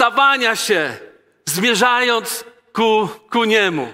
stawania 0.00 0.56
się, 0.56 0.96
zmierzając 1.46 2.44
ku, 2.72 3.08
ku 3.30 3.44
Niemu. 3.44 3.92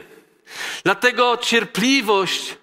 Dlatego 0.84 1.36
cierpliwość 1.36 2.56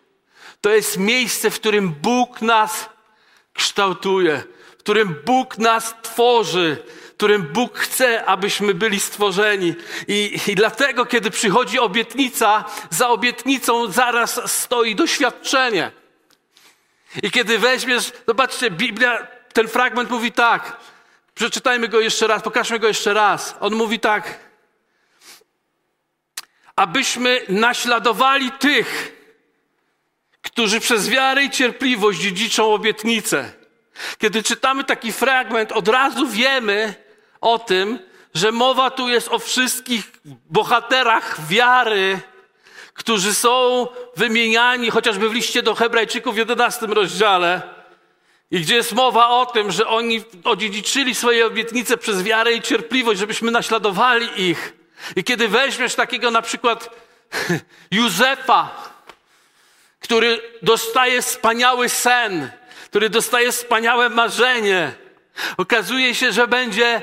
to 0.61 0.69
jest 0.69 0.97
miejsce, 0.97 1.49
w 1.49 1.59
którym 1.59 1.91
Bóg 1.91 2.41
nas 2.41 2.89
kształtuje, 3.53 4.43
w 4.73 4.77
którym 4.77 5.15
Bóg 5.25 5.57
nas 5.57 5.95
tworzy, 6.01 6.77
w 7.09 7.13
którym 7.13 7.41
Bóg 7.41 7.79
chce, 7.79 8.25
abyśmy 8.25 8.73
byli 8.73 8.99
stworzeni. 8.99 9.75
I, 10.07 10.39
I 10.47 10.55
dlatego, 10.55 11.05
kiedy 11.05 11.31
przychodzi 11.31 11.79
obietnica, 11.79 12.65
za 12.89 13.09
obietnicą 13.09 13.91
zaraz 13.91 14.51
stoi 14.51 14.95
doświadczenie. 14.95 15.91
I 17.23 17.31
kiedy 17.31 17.59
weźmiesz, 17.59 18.11
zobaczcie, 18.27 18.71
Biblia, 18.71 19.27
ten 19.53 19.67
fragment 19.67 20.09
mówi 20.09 20.31
tak, 20.31 20.77
Przeczytajmy 21.35 21.87
go 21.87 21.99
jeszcze 21.99 22.27
raz, 22.27 22.43
pokażmy 22.43 22.79
go 22.79 22.87
jeszcze 22.87 23.13
raz. 23.13 23.55
On 23.59 23.75
mówi 23.75 23.99
tak. 23.99 24.39
Abyśmy 26.75 27.41
naśladowali 27.49 28.51
tych, 28.51 29.15
którzy 30.41 30.79
przez 30.79 31.09
wiarę 31.09 31.43
i 31.43 31.49
cierpliwość 31.49 32.19
dziedziczą 32.19 32.73
obietnicę. 32.73 33.53
Kiedy 34.17 34.43
czytamy 34.43 34.83
taki 34.83 35.11
fragment, 35.11 35.71
od 35.71 35.87
razu 35.87 36.27
wiemy 36.27 36.95
o 37.41 37.59
tym, 37.59 37.99
że 38.33 38.51
mowa 38.51 38.91
tu 38.91 39.09
jest 39.09 39.27
o 39.27 39.39
wszystkich 39.39 40.11
bohaterach 40.49 41.47
wiary, 41.47 42.19
którzy 42.93 43.33
są 43.33 43.87
wymieniani 44.15 44.89
chociażby 44.89 45.29
w 45.29 45.33
liście 45.33 45.63
do 45.63 45.75
Hebrajczyków 45.75 46.35
w 46.35 46.37
11 46.37 46.85
rozdziale 46.85 47.61
i 48.53 48.61
gdzie 48.61 48.75
jest 48.75 48.93
mowa 48.93 49.29
o 49.29 49.45
tym, 49.45 49.71
że 49.71 49.87
oni 49.87 50.23
odziedziczyli 50.43 51.15
swoje 51.15 51.45
obietnice 51.45 51.97
przez 51.97 52.23
wiarę 52.23 52.53
i 52.53 52.61
cierpliwość, 52.61 53.19
żebyśmy 53.19 53.51
naśladowali 53.51 54.49
ich. 54.49 54.73
I 55.15 55.23
kiedy 55.23 55.47
weźmiesz 55.47 55.95
takiego 55.95 56.31
na 56.31 56.41
przykład 56.41 56.89
Józefa, 57.91 58.91
który 59.99 60.41
dostaje 60.61 61.21
wspaniały 61.21 61.89
sen, 61.89 62.49
który 62.85 63.09
dostaje 63.09 63.51
wspaniałe 63.51 64.09
marzenie, 64.09 64.91
okazuje 65.57 66.15
się, 66.15 66.31
że 66.31 66.47
będzie 66.47 67.01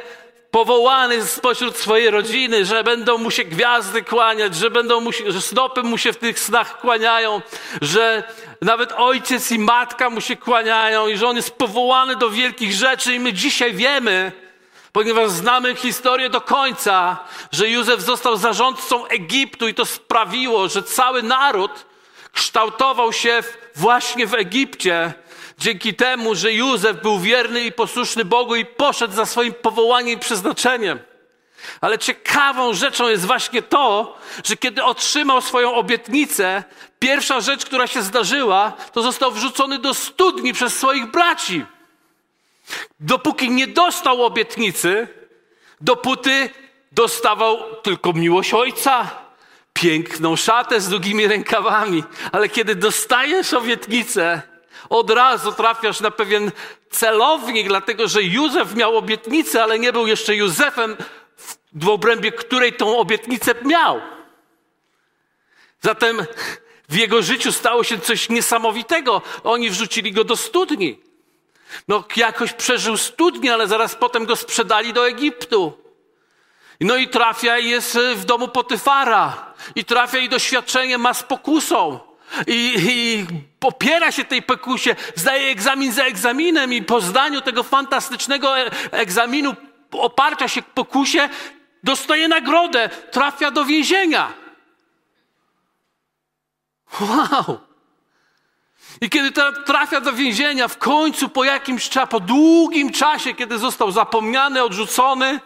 powołany 0.51 1.27
spośród 1.27 1.77
swojej 1.77 2.11
rodziny, 2.11 2.65
że 2.65 2.85
będą 2.85 3.19
mu 3.19 3.31
się 3.31 3.45
gwiazdy 3.45 4.03
kłaniać, 4.03 4.55
że, 4.55 4.71
będą 4.71 5.01
mu 5.01 5.13
się, 5.13 5.33
że 5.33 5.41
snopy 5.41 5.83
mu 5.83 5.99
się 5.99 6.13
w 6.13 6.17
tych 6.17 6.41
snach 6.41 6.81
kłaniają, 6.81 7.43
że 7.83 8.23
nawet 8.63 8.93
ojciec 8.93 9.51
i 9.51 9.59
matka 9.59 10.11
mu 10.11 10.21
się 10.21 10.37
kłaniają 10.37 11.09
i 11.09 11.17
że 11.17 11.29
on 11.29 11.37
jest 11.37 11.51
powołany 11.51 12.17
do 12.17 12.31
wielkich 12.31 12.73
rzeczy 12.73 13.15
i 13.15 13.21
my 13.21 13.33
dzisiaj 13.33 13.73
wiemy, 13.73 14.33
ponieważ 14.93 15.31
znamy 15.31 15.75
historię 15.75 16.31
do 16.31 16.41
końca, 16.41 17.19
że 17.53 17.69
Józef 17.69 18.01
został 18.01 18.37
zarządcą 18.37 19.07
Egiptu 19.07 19.69
i 19.69 19.75
to 19.75 19.87
sprawiło, 19.87 20.69
że 20.69 20.83
cały 20.83 21.23
naród 21.23 21.71
kształtował 22.33 23.13
się 23.13 23.43
właśnie 23.77 24.27
w 24.27 24.35
Egipcie, 24.35 25.13
dzięki 25.61 25.95
temu, 25.95 26.35
że 26.35 26.53
Józef 26.53 27.03
był 27.03 27.19
wierny 27.19 27.61
i 27.61 27.73
posłuszny 27.73 28.25
Bogu 28.25 28.57
i 28.57 28.65
poszedł 28.65 29.15
za 29.15 29.27
swoim 29.27 29.53
powołaniem 29.53 30.17
i 30.17 30.21
przeznaczeniem. 30.21 30.99
Ale 31.81 31.99
ciekawą 31.99 32.75
rzeczą 32.75 33.09
jest 33.09 33.27
właśnie 33.27 33.63
to, 33.63 34.17
że 34.45 34.57
kiedy 34.57 34.85
otrzymał 34.85 35.41
swoją 35.41 35.75
obietnicę, 35.75 36.65
pierwsza 36.99 37.41
rzecz, 37.41 37.67
która 37.67 37.87
się 37.87 38.03
zdarzyła, 38.03 38.73
to 38.93 39.03
został 39.03 39.33
wrzucony 39.33 39.79
do 39.79 39.95
studni 39.95 40.53
przez 40.53 40.79
swoich 40.79 41.11
braci. 41.11 41.65
Dopóki 43.01 43.51
nie 43.51 43.67
dostał 43.67 44.25
obietnicy, 44.25 45.09
dopóty 45.81 46.51
dostawał 46.93 47.77
tylko 47.83 48.13
miłość 48.13 48.55
ojca, 48.55 49.11
piękną 49.73 50.37
szatę 50.37 50.81
z 50.81 50.89
długimi 50.89 51.27
rękawami. 51.27 52.05
Ale 52.33 52.49
kiedy 52.49 52.75
dostajesz 52.75 53.55
obietnicę, 53.55 54.50
od 54.91 55.11
razu 55.11 55.53
trafiasz 55.53 56.01
na 56.01 56.11
pewien 56.11 56.51
celownik, 56.91 57.69
dlatego 57.69 58.09
że 58.09 58.23
Józef 58.23 58.75
miał 58.75 58.97
obietnicę, 58.97 59.63
ale 59.63 59.79
nie 59.79 59.93
był 59.93 60.07
jeszcze 60.07 60.37
Józefem, 60.37 60.97
w 61.73 61.89
obrębie 61.89 62.33
której 62.33 62.73
tą 62.73 62.99
obietnicę 62.99 63.55
miał. 63.65 64.01
Zatem 65.81 66.27
W 66.91 66.97
jego 66.97 67.23
życiu 67.23 67.53
stało 67.53 67.85
się 67.85 67.99
coś 67.99 68.29
niesamowitego. 68.29 69.23
Oni 69.45 69.71
wrzucili 69.71 70.13
go 70.13 70.25
do 70.25 70.37
studni. 70.37 71.01
No, 71.89 72.05
jakoś 72.17 72.53
przeżył 72.53 72.97
studnię, 72.97 73.55
ale 73.55 73.69
zaraz 73.69 73.95
potem 73.95 74.27
go 74.27 74.37
sprzedali 74.37 74.93
do 74.93 75.09
Egiptu. 75.09 75.73
No 76.81 76.97
i 76.97 77.09
trafia 77.09 77.59
i 77.59 77.69
jest 77.69 77.99
w 78.15 78.25
domu 78.25 78.49
Potyfara. 78.49 79.55
I 79.75 79.85
trafia 79.85 80.19
i 80.19 80.29
doświadczenie 80.29 80.99
ma 80.99 81.15
z 81.15 81.23
pokusą. 81.23 82.10
I, 82.47 82.75
I 82.79 83.27
popiera 83.59 84.13
się 84.13 84.25
tej 84.25 84.43
pokusie, 84.43 84.97
zdaje 85.15 85.51
egzamin 85.51 85.93
za 85.93 86.05
egzaminem 86.05 86.73
i 86.73 86.83
po 86.83 87.01
zdaniu 87.01 87.41
tego 87.41 87.63
fantastycznego 87.63 88.59
e, 88.59 88.71
egzaminu 88.93 89.55
oparcia 89.93 90.49
się 90.49 90.63
pokusie 90.63 91.29
dostaje 91.83 92.29
nagrodę, 92.29 92.89
trafia 93.11 93.51
do 93.51 93.65
więzienia. 93.65 94.33
Wow! 97.01 97.61
I 99.01 99.11
kiedy 99.11 99.33
trafia 99.67 100.01
do 100.01 100.13
więzienia, 100.13 100.69
w 100.69 100.79
końcu 100.79 101.29
po 101.29 101.45
jakimś 101.45 101.89
czasie, 101.89 102.07
po 102.07 102.21
długim 102.21 102.93
czasie, 102.93 103.35
kiedy 103.35 103.59
został 103.59 103.91
zapomniany, 103.91 104.63
odrzucony, 104.63 105.41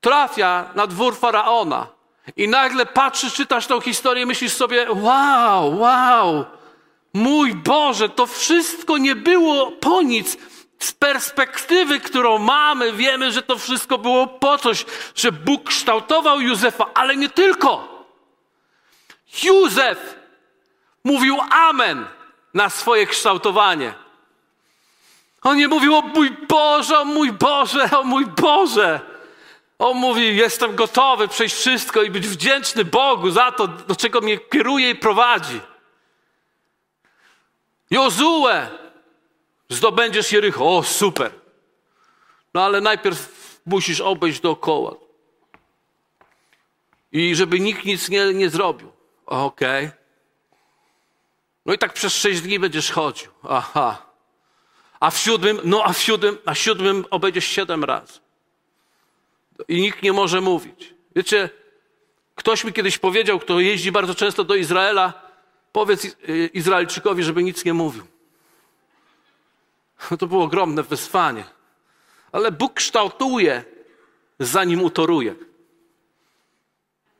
trafia 0.00 0.70
na 0.74 0.86
dwór 0.86 1.16
faraona. 1.16 1.93
I 2.36 2.48
nagle 2.48 2.86
patrzysz, 2.86 3.34
czytasz 3.34 3.66
tą 3.66 3.80
historię 3.80 4.26
myślisz 4.26 4.52
sobie: 4.52 4.86
Wow, 4.90 5.78
wow, 5.78 6.44
mój 7.14 7.54
Boże, 7.54 8.08
to 8.08 8.26
wszystko 8.26 8.98
nie 8.98 9.14
było 9.14 9.72
po 9.72 10.02
nic. 10.02 10.36
Z 10.78 10.92
perspektywy, 10.92 12.00
którą 12.00 12.38
mamy, 12.38 12.92
wiemy, 12.92 13.32
że 13.32 13.42
to 13.42 13.58
wszystko 13.58 13.98
było 13.98 14.26
po 14.26 14.58
coś, 14.58 14.84
że 15.14 15.32
Bóg 15.32 15.64
kształtował 15.68 16.40
Józefa, 16.40 16.86
ale 16.94 17.16
nie 17.16 17.28
tylko. 17.28 17.94
Józef 19.42 20.16
mówił 21.04 21.38
Amen 21.50 22.06
na 22.54 22.70
swoje 22.70 23.06
kształtowanie. 23.06 23.94
On 25.42 25.56
nie 25.56 25.68
mówił 25.68 25.96
o 25.96 26.02
mój 26.02 26.30
Boże, 26.48 26.98
o 26.98 27.04
mój 27.04 27.32
Boże, 27.32 27.90
o 27.98 28.04
mój 28.04 28.26
Boże. 28.26 29.13
On 29.78 29.96
mówi, 29.96 30.36
jestem 30.36 30.76
gotowy 30.76 31.28
przejść 31.28 31.56
wszystko 31.56 32.02
i 32.02 32.10
być 32.10 32.28
wdzięczny 32.28 32.84
Bogu 32.84 33.30
za 33.30 33.52
to, 33.52 33.68
do 33.68 33.96
czego 33.96 34.20
mnie 34.20 34.38
kieruje 34.38 34.90
i 34.90 34.94
prowadzi. 34.94 35.60
Jozue, 37.90 38.68
zdobędziesz 39.68 40.32
Jericho. 40.32 40.76
O, 40.76 40.82
super. 40.82 41.32
No 42.54 42.64
ale 42.64 42.80
najpierw 42.80 43.28
musisz 43.66 44.00
obejść 44.00 44.40
dookoła. 44.40 44.94
I 47.12 47.34
żeby 47.34 47.60
nikt 47.60 47.84
nic 47.84 48.08
nie, 48.08 48.34
nie 48.34 48.50
zrobił. 48.50 48.92
Okej. 49.26 49.86
Okay. 49.86 49.98
No 51.66 51.74
i 51.74 51.78
tak 51.78 51.92
przez 51.92 52.14
sześć 52.14 52.40
dni 52.40 52.58
będziesz 52.58 52.90
chodził. 52.90 53.30
Aha. 53.48 54.06
A 55.00 55.10
w 55.10 55.18
siódmym, 55.18 55.60
no 55.64 55.84
a 55.84 55.92
w 55.92 55.98
siódmym, 55.98 56.38
a 56.46 56.54
w 56.54 56.58
siódmym 56.58 57.04
obejdziesz 57.10 57.44
siedem 57.44 57.84
razy. 57.84 58.23
I 59.68 59.80
nikt 59.80 60.02
nie 60.02 60.12
może 60.12 60.40
mówić. 60.40 60.94
Wiecie, 61.16 61.50
ktoś 62.34 62.64
mi 62.64 62.72
kiedyś 62.72 62.98
powiedział, 62.98 63.38
kto 63.38 63.60
jeździ 63.60 63.92
bardzo 63.92 64.14
często 64.14 64.44
do 64.44 64.54
Izraela, 64.54 65.22
powiedz 65.72 66.16
Izraelczykowi, 66.52 67.22
żeby 67.22 67.42
nic 67.42 67.64
nie 67.64 67.74
mówił. 67.74 68.06
To 70.18 70.26
było 70.26 70.44
ogromne 70.44 70.82
wyzwanie. 70.82 71.44
Ale 72.32 72.52
Bóg 72.52 72.74
kształtuje, 72.74 73.64
zanim 74.38 74.82
utoruje. 74.82 75.34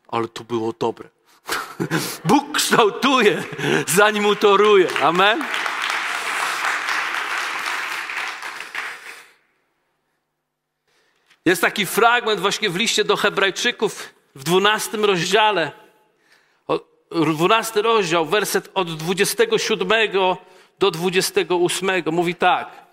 Ale 0.09 0.29
to 0.29 0.45
było 0.45 0.73
dobre. 0.73 1.09
Bóg 2.25 2.53
kształtuje, 2.53 3.45
zanim 3.87 4.27
utoruje. 4.27 4.89
Amen. 5.03 5.45
Jest 11.45 11.61
taki 11.61 11.87
fragment 11.87 12.41
właśnie 12.41 12.71
w 12.71 12.77
liście 12.77 13.05
do 13.05 13.17
Hebrajczyków 13.17 14.15
w 14.35 14.45
12 14.45 14.97
rozdziale. 14.97 15.73
12 17.11 17.83
rozdział, 17.83 18.27
werset 18.27 18.71
od 18.75 18.97
27 18.97 19.89
do 20.79 20.91
28 20.91 22.03
mówi 22.13 22.35
tak. 22.35 22.85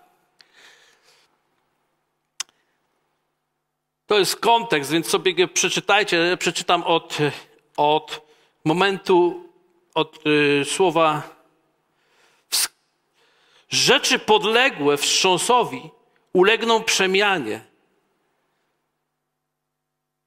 To 4.06 4.18
jest 4.18 4.36
kontekst, 4.36 4.90
więc 4.90 5.08
sobie 5.08 5.48
przeczytajcie. 5.48 6.36
Przeczytam 6.38 6.82
od, 6.82 7.18
od 7.76 8.20
momentu, 8.64 9.48
od 9.94 10.26
y, 10.26 10.64
słowa 10.64 11.22
rzeczy 13.70 14.18
podległe 14.18 14.96
wstrząsowi 14.96 15.90
ulegną 16.32 16.82
przemianie 16.82 17.71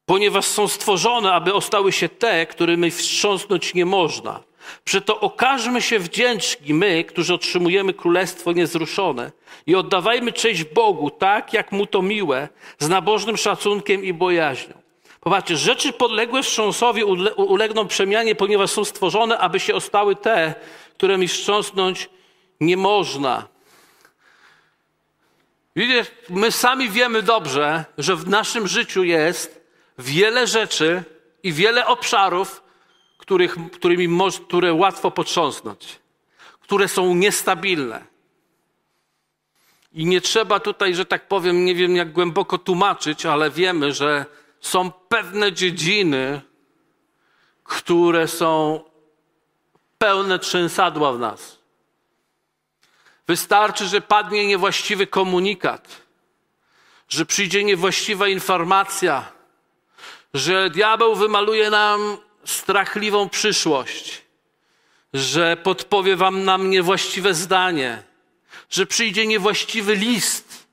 ponieważ 0.05 0.45
są 0.45 0.67
stworzone, 0.67 1.33
aby 1.33 1.53
ostały 1.53 1.91
się 1.91 2.09
te, 2.09 2.45
którymi 2.45 2.91
wstrząsnąć 2.91 3.73
nie 3.73 3.85
można. 3.85 4.43
Przeto 4.83 5.19
okażmy 5.19 5.81
się 5.81 5.99
wdzięczni 5.99 6.73
my, 6.73 7.03
którzy 7.03 7.33
otrzymujemy 7.33 7.93
królestwo 7.93 8.51
niezruszone 8.51 9.31
i 9.67 9.75
oddawajmy 9.75 10.33
cześć 10.33 10.63
Bogu 10.63 11.09
tak, 11.09 11.53
jak 11.53 11.71
Mu 11.71 11.87
to 11.87 12.01
miłe, 12.01 12.49
z 12.79 12.89
nabożnym 12.89 13.37
szacunkiem 13.37 14.03
i 14.03 14.13
bojaźnią. 14.13 14.73
Popatrzcie, 15.19 15.57
rzeczy 15.57 15.93
podległe 15.93 16.43
wstrząsowi 16.43 17.03
ulegną 17.35 17.87
przemianie, 17.87 18.35
ponieważ 18.35 18.71
są 18.71 18.85
stworzone, 18.85 19.37
aby 19.37 19.59
się 19.59 19.75
ostały 19.75 20.15
te, 20.15 20.53
którymi 20.93 21.27
wstrząsnąć 21.27 22.09
nie 22.59 22.77
można. 22.77 23.47
Widzicie, 25.75 26.05
my 26.29 26.51
sami 26.51 26.89
wiemy 26.89 27.21
dobrze, 27.21 27.85
że 27.97 28.15
w 28.15 28.29
naszym 28.29 28.67
życiu 28.67 29.03
jest 29.03 29.54
wiele 29.97 30.47
rzeczy 30.47 31.03
i 31.43 31.53
wiele 31.53 31.85
obszarów, 31.87 32.63
których, 33.17 33.55
którymi 33.73 34.19
które 34.45 34.73
łatwo 34.73 35.11
potrząsnąć, 35.11 35.99
które 36.61 36.87
są 36.87 37.15
niestabilne. 37.15 38.05
I 39.93 40.05
nie 40.05 40.21
trzeba 40.21 40.59
tutaj, 40.59 40.95
że 40.95 41.05
tak 41.05 41.27
powiem, 41.27 41.65
nie 41.65 41.75
wiem 41.75 41.95
jak 41.95 42.11
głęboko 42.11 42.57
tłumaczyć, 42.57 43.25
ale 43.25 43.51
wiemy, 43.51 43.93
że 43.93 44.25
są 44.61 44.91
pewne 44.91 45.53
dziedziny, 45.53 46.41
które 47.63 48.27
są 48.27 48.83
pełne 49.97 50.39
trzęsadła 50.39 51.13
w 51.13 51.19
nas. 51.19 51.59
Wystarczy, 53.27 53.87
że 53.87 54.01
padnie 54.01 54.47
niewłaściwy 54.47 55.07
komunikat, 55.07 56.01
że 57.09 57.25
przyjdzie 57.25 57.63
niewłaściwa 57.63 58.27
informacja, 58.27 59.34
że 60.35 60.69
diabeł 60.69 61.15
wymaluje 61.15 61.69
nam 61.69 62.17
strachliwą 62.45 63.29
przyszłość, 63.29 64.21
że 65.13 65.57
podpowie 65.57 66.15
wam 66.15 66.43
nam 66.43 66.69
niewłaściwe 66.69 67.33
zdanie, 67.33 68.03
że 68.69 68.85
przyjdzie 68.85 69.27
niewłaściwy 69.27 69.95
list, 69.95 70.67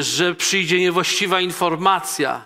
że 0.00 0.34
przyjdzie 0.34 0.80
niewłaściwa 0.80 1.40
informacja, 1.40 2.44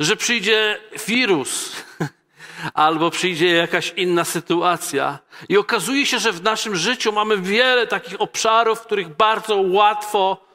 że 0.00 0.16
przyjdzie 0.16 0.80
wirus 1.06 1.72
albo 2.74 3.10
przyjdzie 3.10 3.48
jakaś 3.48 3.92
inna 3.96 4.24
sytuacja. 4.24 5.18
I 5.48 5.56
okazuje 5.56 6.06
się, 6.06 6.18
że 6.18 6.32
w 6.32 6.42
naszym 6.42 6.76
życiu 6.76 7.12
mamy 7.12 7.38
wiele 7.38 7.86
takich 7.86 8.20
obszarów, 8.20 8.78
w 8.78 8.86
których 8.86 9.08
bardzo 9.08 9.56
łatwo 9.56 10.46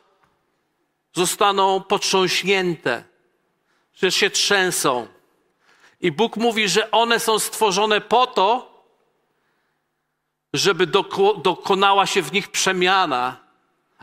zostaną 1.13 1.81
potrząśnięte 1.81 3.08
że 4.01 4.11
się 4.11 4.29
trzęsą. 4.29 5.07
I 6.01 6.11
Bóg 6.11 6.37
mówi, 6.37 6.69
że 6.69 6.91
one 6.91 7.19
są 7.19 7.39
stworzone 7.39 8.01
po 8.01 8.27
to, 8.27 8.69
żeby 10.53 10.87
doko 10.87 11.33
dokonała 11.33 12.05
się 12.05 12.21
w 12.21 12.33
nich 12.33 12.47
przemiana, 12.47 13.37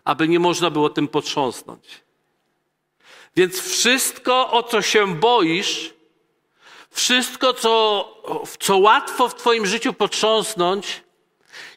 aby 0.04 0.28
nie 0.28 0.40
można 0.40 0.70
było 0.70 0.90
tym 0.90 1.08
potrząsnąć. 1.08 2.00
Więc 3.36 3.60
wszystko, 3.60 4.50
o 4.50 4.62
co 4.62 4.82
się 4.82 5.14
boisz, 5.14 5.94
wszystko, 6.90 7.54
co, 7.54 8.48
co 8.60 8.78
łatwo 8.78 9.28
w 9.28 9.34
Twoim 9.34 9.66
życiu 9.66 9.92
potrząsnąć, 9.92 11.02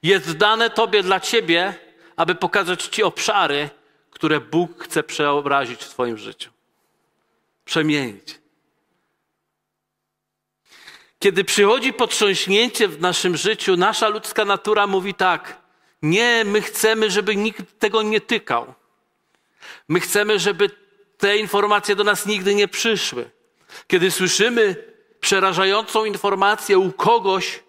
jest 0.03 0.31
dane 0.31 0.69
Tobie 0.69 1.03
dla 1.03 1.19
Ciebie, 1.19 1.75
aby 2.15 2.35
pokazać 2.35 2.83
Ci 2.83 3.03
obszary, 3.03 3.69
które 4.11 4.39
Bóg 4.39 4.83
chce 4.83 5.03
przeobrazić 5.03 5.83
w 5.83 5.89
Twoim 5.89 6.17
życiu 6.17 6.58
przemienić. 7.69 8.39
Kiedy 11.19 11.43
przychodzi 11.43 11.93
potrząśnięcie 11.93 12.87
w 12.87 13.01
naszym 13.01 13.37
życiu, 13.37 13.77
nasza 13.77 14.07
ludzka 14.07 14.45
natura 14.45 14.87
mówi 14.87 15.13
tak: 15.13 15.61
Nie, 16.01 16.43
my 16.45 16.61
chcemy, 16.61 17.11
żeby 17.11 17.35
nikt 17.35 17.79
tego 17.79 18.01
nie 18.01 18.21
tykał. 18.21 18.73
My 19.87 19.99
chcemy, 19.99 20.39
żeby 20.39 20.69
te 21.17 21.37
informacje 21.37 21.95
do 21.95 22.03
nas 22.03 22.25
nigdy 22.25 22.55
nie 22.55 22.67
przyszły. 22.67 23.29
Kiedy 23.87 24.11
słyszymy 24.11 24.75
przerażającą 25.19 26.05
informację 26.05 26.77
u 26.77 26.91
kogoś, 26.91 27.63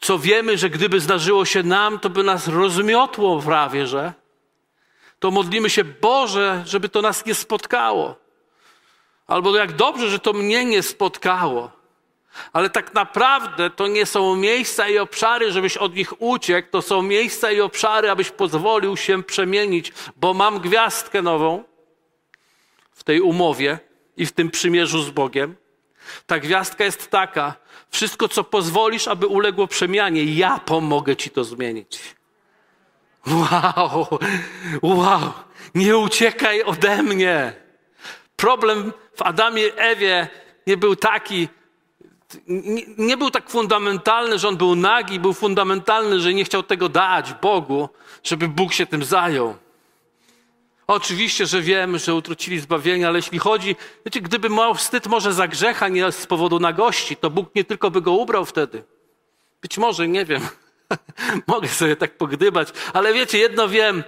co 0.00 0.18
wiemy, 0.18 0.58
że 0.58 0.70
gdyby 0.70 1.00
zdarzyło 1.00 1.44
się 1.44 1.62
nam, 1.62 1.98
to 1.98 2.10
by 2.10 2.22
nas 2.22 2.48
rozmiotło 2.48 3.42
prawie, 3.42 3.86
że 3.86 4.23
to 5.24 5.30
modlimy 5.30 5.70
się, 5.70 5.84
Boże, 5.84 6.62
żeby 6.66 6.88
to 6.88 7.02
nas 7.02 7.26
nie 7.26 7.34
spotkało. 7.34 8.16
Albo 9.26 9.56
jak 9.56 9.72
dobrze, 9.72 10.10
że 10.10 10.18
to 10.18 10.32
mnie 10.32 10.64
nie 10.64 10.82
spotkało. 10.82 11.70
Ale 12.52 12.70
tak 12.70 12.94
naprawdę 12.94 13.70
to 13.70 13.86
nie 13.86 14.06
są 14.06 14.36
miejsca 14.36 14.88
i 14.88 14.98
obszary, 14.98 15.52
żebyś 15.52 15.76
od 15.76 15.94
nich 15.94 16.22
uciekł, 16.22 16.68
to 16.70 16.82
są 16.82 17.02
miejsca 17.02 17.50
i 17.50 17.60
obszary, 17.60 18.10
abyś 18.10 18.30
pozwolił 18.30 18.96
się 18.96 19.22
przemienić, 19.22 19.92
bo 20.16 20.34
mam 20.34 20.60
gwiazdkę 20.60 21.22
nową 21.22 21.64
w 22.92 23.04
tej 23.04 23.20
umowie 23.20 23.78
i 24.16 24.26
w 24.26 24.32
tym 24.32 24.50
przymierzu 24.50 25.02
z 25.02 25.10
Bogiem. 25.10 25.56
Ta 26.26 26.38
gwiazdka 26.38 26.84
jest 26.84 27.10
taka: 27.10 27.54
wszystko, 27.90 28.28
co 28.28 28.44
pozwolisz, 28.44 29.08
aby 29.08 29.26
uległo 29.26 29.66
przemianie, 29.66 30.24
ja 30.24 30.58
pomogę 30.58 31.16
ci 31.16 31.30
to 31.30 31.44
zmienić. 31.44 32.14
Wow, 33.26 34.18
wow, 34.82 35.32
nie 35.74 35.98
uciekaj 35.98 36.62
ode 36.62 37.02
mnie. 37.02 37.52
Problem 38.36 38.92
w 39.16 39.22
Adamie 39.22 39.74
Ewie 39.74 40.28
nie 40.66 40.76
był 40.76 40.96
taki, 40.96 41.48
nie, 42.48 42.82
nie, 42.98 43.16
był 43.16 43.30
tak 43.30 43.50
fundamentalny, 43.50 44.38
że 44.38 44.48
on 44.48 44.56
był 44.56 44.74
nagi, 44.74 45.20
był 45.20 45.32
fundamentalny, 45.32 46.20
że 46.20 46.34
nie 46.34 46.44
chciał 46.44 46.62
tego 46.62 46.88
dać 46.88 47.32
Bogu, 47.32 47.88
żeby 48.22 48.48
Bóg 48.48 48.72
się 48.72 48.86
tym 48.86 49.04
zajął. 49.04 49.54
Oczywiście, 50.86 51.46
że 51.46 51.62
wiemy, 51.62 51.98
że 51.98 52.14
utracili 52.14 52.60
zbawienie, 52.60 53.08
ale 53.08 53.18
jeśli 53.18 53.38
chodzi, 53.38 53.76
wiecie, 54.04 54.20
gdyby 54.20 54.50
miał 54.50 54.74
wstyd 54.74 55.06
może 55.06 55.32
za 55.32 55.48
grzecha, 55.48 55.88
nie 55.88 56.12
z 56.12 56.26
powodu 56.26 56.60
nagości, 56.60 57.16
to 57.16 57.30
Bóg 57.30 57.54
nie 57.54 57.64
tylko 57.64 57.90
by 57.90 58.00
go 58.00 58.12
ubrał 58.12 58.44
wtedy. 58.44 58.84
Być 59.62 59.78
może, 59.78 60.08
nie 60.08 60.24
wiem. 60.24 60.48
Mogę 61.46 61.68
sobie 61.68 61.96
tak 61.96 62.16
pogdybać, 62.16 62.68
ale 62.92 63.14
wiecie, 63.14 63.38
jedno 63.38 63.68
wiem. 63.68 64.04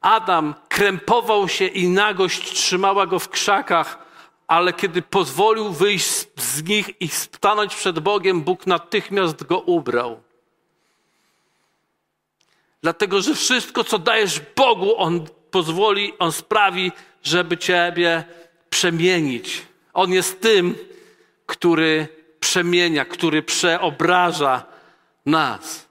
Adam 0.00 0.54
krępował 0.68 1.48
się 1.48 1.66
i 1.66 1.88
nagość 1.88 2.52
trzymała 2.52 3.06
go 3.06 3.18
w 3.18 3.28
krzakach, 3.28 3.98
ale 4.46 4.72
kiedy 4.72 5.02
pozwolił 5.02 5.72
wyjść 5.72 6.28
z 6.36 6.62
nich 6.62 7.00
i 7.00 7.08
stanąć 7.08 7.74
przed 7.74 7.98
Bogiem, 7.98 8.42
Bóg 8.42 8.66
natychmiast 8.66 9.44
go 9.44 9.58
ubrał. 9.58 10.20
Dlatego, 12.82 13.22
że 13.22 13.34
wszystko, 13.34 13.84
co 13.84 13.98
dajesz 13.98 14.40
Bogu, 14.56 14.94
On 14.96 15.26
pozwoli, 15.50 16.12
On 16.18 16.32
sprawi, 16.32 16.92
żeby 17.22 17.58
Ciebie 17.58 18.24
przemienić. 18.70 19.62
On 19.92 20.12
jest 20.12 20.40
tym, 20.40 20.74
który 21.46 22.08
przemienia, 22.40 23.04
który 23.04 23.42
przeobraża 23.42 24.64
nas. 25.26 25.89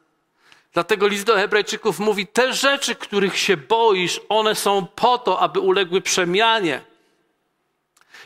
Dlatego 0.79 1.07
list 1.07 1.25
do 1.25 1.35
Hebrajczyków 1.35 1.99
mówi: 1.99 2.27
Te 2.27 2.53
rzeczy, 2.53 2.95
których 2.95 3.37
się 3.37 3.57
boisz, 3.57 4.21
one 4.29 4.55
są 4.55 4.85
po 4.85 5.17
to, 5.17 5.39
aby 5.39 5.59
uległy 5.59 6.01
przemianie. 6.01 6.81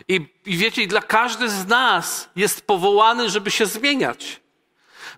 I, 0.08 0.28
I 0.46 0.58
wiecie, 0.58 0.88
dla 0.88 1.02
każdy 1.02 1.50
z 1.50 1.68
nas 1.68 2.30
jest 2.36 2.68
powołany, 2.68 3.30
żeby 3.30 3.52
się 3.52 3.66
zmieniać, 3.66 4.42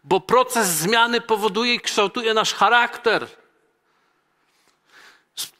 bo 0.03 0.19
proces 0.19 0.67
zmiany 0.67 1.21
powoduje 1.21 1.73
i 1.73 1.79
kształtuje 1.79 2.33
nasz 2.33 2.53
charakter 2.53 3.27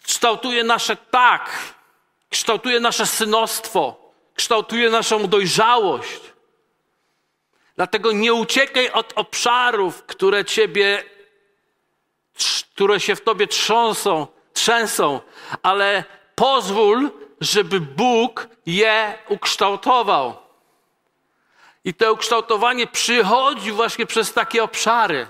kształtuje 0.04 0.64
nasze 0.64 0.96
tak, 0.96 1.50
kształtuje 2.30 2.80
nasze 2.80 3.06
synostwo, 3.06 4.12
kształtuje 4.36 4.90
naszą 4.90 5.28
dojrzałość. 5.28 6.22
Dlatego 7.76 8.12
nie 8.12 8.34
uciekaj 8.34 8.92
od 8.92 9.14
obszarów, 9.16 10.04
które 10.04 10.46
ciebie, 10.46 11.15
które 12.76 13.00
się 13.00 13.16
w 13.16 13.22
tobie 13.22 13.48
trząsą, 13.48 14.28
trzęsą, 14.54 15.20
ale 15.64 16.04
pozwól, 16.36 17.12
żeby 17.42 17.80
Bóg 17.80 18.48
je 18.66 19.18
ukształtował. 19.30 20.38
I 21.86 21.94
to 21.94 22.14
ukształtowanie 22.14 22.88
przychodzi 22.88 23.72
właśnie 23.72 24.06
przez 24.06 24.34
takie 24.34 24.64
obszary. 24.64 25.28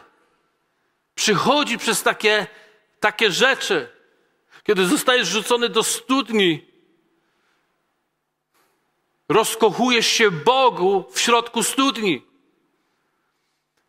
Przychodzi 1.15 1.77
przez 1.77 2.03
takie, 2.03 2.47
takie 2.99 3.31
rzeczy. 3.31 3.89
Kiedy 4.63 4.85
zostajesz 4.85 5.27
rzucony 5.27 5.69
do 5.69 5.83
studni, 5.83 6.65
rozkochujesz 9.29 10.07
się 10.07 10.31
Bogu 10.31 11.05
w 11.11 11.19
środku 11.19 11.63
studni. 11.63 12.34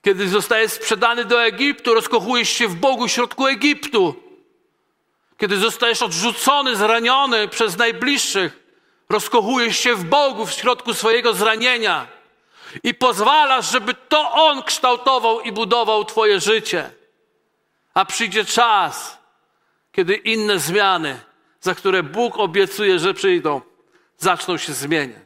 Kiedy 0.06 0.28
zostajesz 0.28 0.72
sprzedany 0.72 1.24
do 1.24 1.44
Egiptu, 1.44 1.94
rozkochujesz 1.94 2.48
się 2.48 2.68
w 2.68 2.74
Bogu 2.74 3.08
w 3.08 3.10
środku 3.10 3.46
Egiptu. 3.46 4.14
Kiedy 5.38 5.56
zostajesz 5.56 6.02
odrzucony, 6.02 6.76
zraniony 6.76 7.48
przez 7.48 7.76
najbliższych, 7.76 8.62
rozkochujesz 9.08 9.78
się 9.78 9.94
w 9.94 10.04
Bogu 10.04 10.46
w 10.46 10.52
środku 10.52 10.94
swojego 10.94 11.34
zranienia 11.34 12.06
i 12.82 12.94
pozwalasz, 12.94 13.70
żeby 13.70 13.94
to 13.94 14.32
On 14.32 14.62
kształtował 14.62 15.40
i 15.40 15.52
budował 15.52 16.04
Twoje 16.04 16.40
życie. 16.40 16.90
A 17.94 18.04
przyjdzie 18.04 18.44
czas, 18.44 19.18
kiedy 19.92 20.14
inne 20.14 20.58
zmiany, 20.58 21.20
za 21.60 21.74
które 21.74 22.02
Bóg 22.02 22.38
obiecuje, 22.38 22.98
że 22.98 23.14
przyjdą, 23.14 23.60
zaczną 24.18 24.58
się 24.58 24.72
zmieniać. 24.72 25.25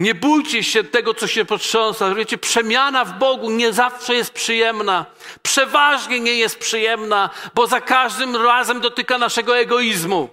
Nie 0.00 0.14
bójcie 0.14 0.64
się 0.64 0.84
tego, 0.84 1.14
co 1.14 1.26
się 1.26 1.44
potrząsa. 1.44 2.14
Wiecie, 2.14 2.38
przemiana 2.38 3.04
w 3.04 3.18
Bogu 3.18 3.50
nie 3.50 3.72
zawsze 3.72 4.14
jest 4.14 4.30
przyjemna. 4.30 5.06
Przeważnie 5.42 6.20
nie 6.20 6.34
jest 6.34 6.58
przyjemna, 6.58 7.30
bo 7.54 7.66
za 7.66 7.80
każdym 7.80 8.36
razem 8.36 8.80
dotyka 8.80 9.18
naszego 9.18 9.58
egoizmu. 9.58 10.28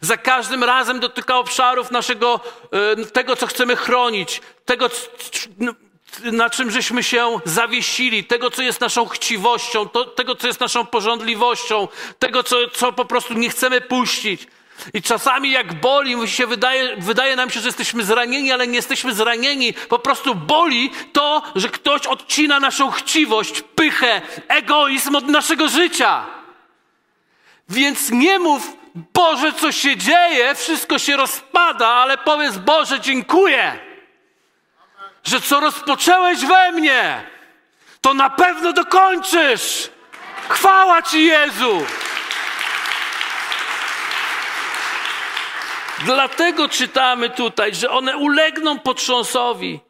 Za 0.00 0.16
każdym 0.16 0.64
razem 0.64 1.00
dotyka 1.00 1.38
obszarów 1.38 1.90
naszego, 1.90 2.40
e, 2.98 3.04
tego, 3.04 3.36
co 3.36 3.46
chcemy 3.46 3.76
chronić, 3.76 4.40
tego, 4.64 4.90
na 6.24 6.50
czym 6.50 6.70
żeśmy 6.70 7.02
się 7.02 7.40
zawiesili, 7.44 8.24
tego, 8.24 8.50
co 8.50 8.62
jest 8.62 8.80
naszą 8.80 9.06
chciwością, 9.06 9.88
to, 9.88 10.04
tego, 10.04 10.34
co 10.34 10.46
jest 10.46 10.60
naszą 10.60 10.86
porządliwością, 10.86 11.88
tego, 12.18 12.42
co, 12.42 12.56
co 12.68 12.92
po 12.92 13.04
prostu 13.04 13.34
nie 13.34 13.50
chcemy 13.50 13.80
puścić. 13.80 14.46
I 14.94 15.02
czasami 15.02 15.50
jak 15.50 15.80
boli, 15.80 16.28
się 16.28 16.46
wydaje, 16.46 16.96
wydaje 16.96 17.36
nam 17.36 17.50
się, 17.50 17.60
że 17.60 17.68
jesteśmy 17.68 18.04
zranieni, 18.04 18.52
ale 18.52 18.66
nie 18.66 18.76
jesteśmy 18.76 19.14
zranieni. 19.14 19.72
Po 19.72 19.98
prostu 19.98 20.34
boli 20.34 20.90
to, 21.12 21.42
że 21.54 21.68
ktoś 21.68 22.06
odcina 22.06 22.60
naszą 22.60 22.90
chciwość, 22.90 23.62
pychę, 23.62 24.22
egoizm 24.48 25.16
od 25.16 25.28
naszego 25.28 25.68
życia. 25.68 26.26
Więc 27.68 28.10
nie 28.10 28.38
mów, 28.38 28.76
Boże, 29.14 29.52
co 29.52 29.72
się 29.72 29.96
dzieje, 29.96 30.54
wszystko 30.54 30.98
się 30.98 31.16
rozpada, 31.16 31.88
ale 31.88 32.18
powiedz, 32.18 32.56
Boże, 32.56 33.00
dziękuję 33.00 33.88
że 35.28 35.40
co 35.40 35.60
rozpoczęłeś 35.60 36.44
we 36.44 36.72
mnie, 36.72 37.22
to 38.00 38.14
na 38.14 38.30
pewno 38.30 38.72
dokończysz. 38.72 39.90
Chwała 40.48 41.02
Ci, 41.02 41.24
Jezu! 41.24 41.86
Dlatego 46.04 46.68
czytamy 46.68 47.30
tutaj, 47.30 47.74
że 47.74 47.90
one 47.90 48.16
ulegną 48.16 48.78
potrząsowi 48.78 49.80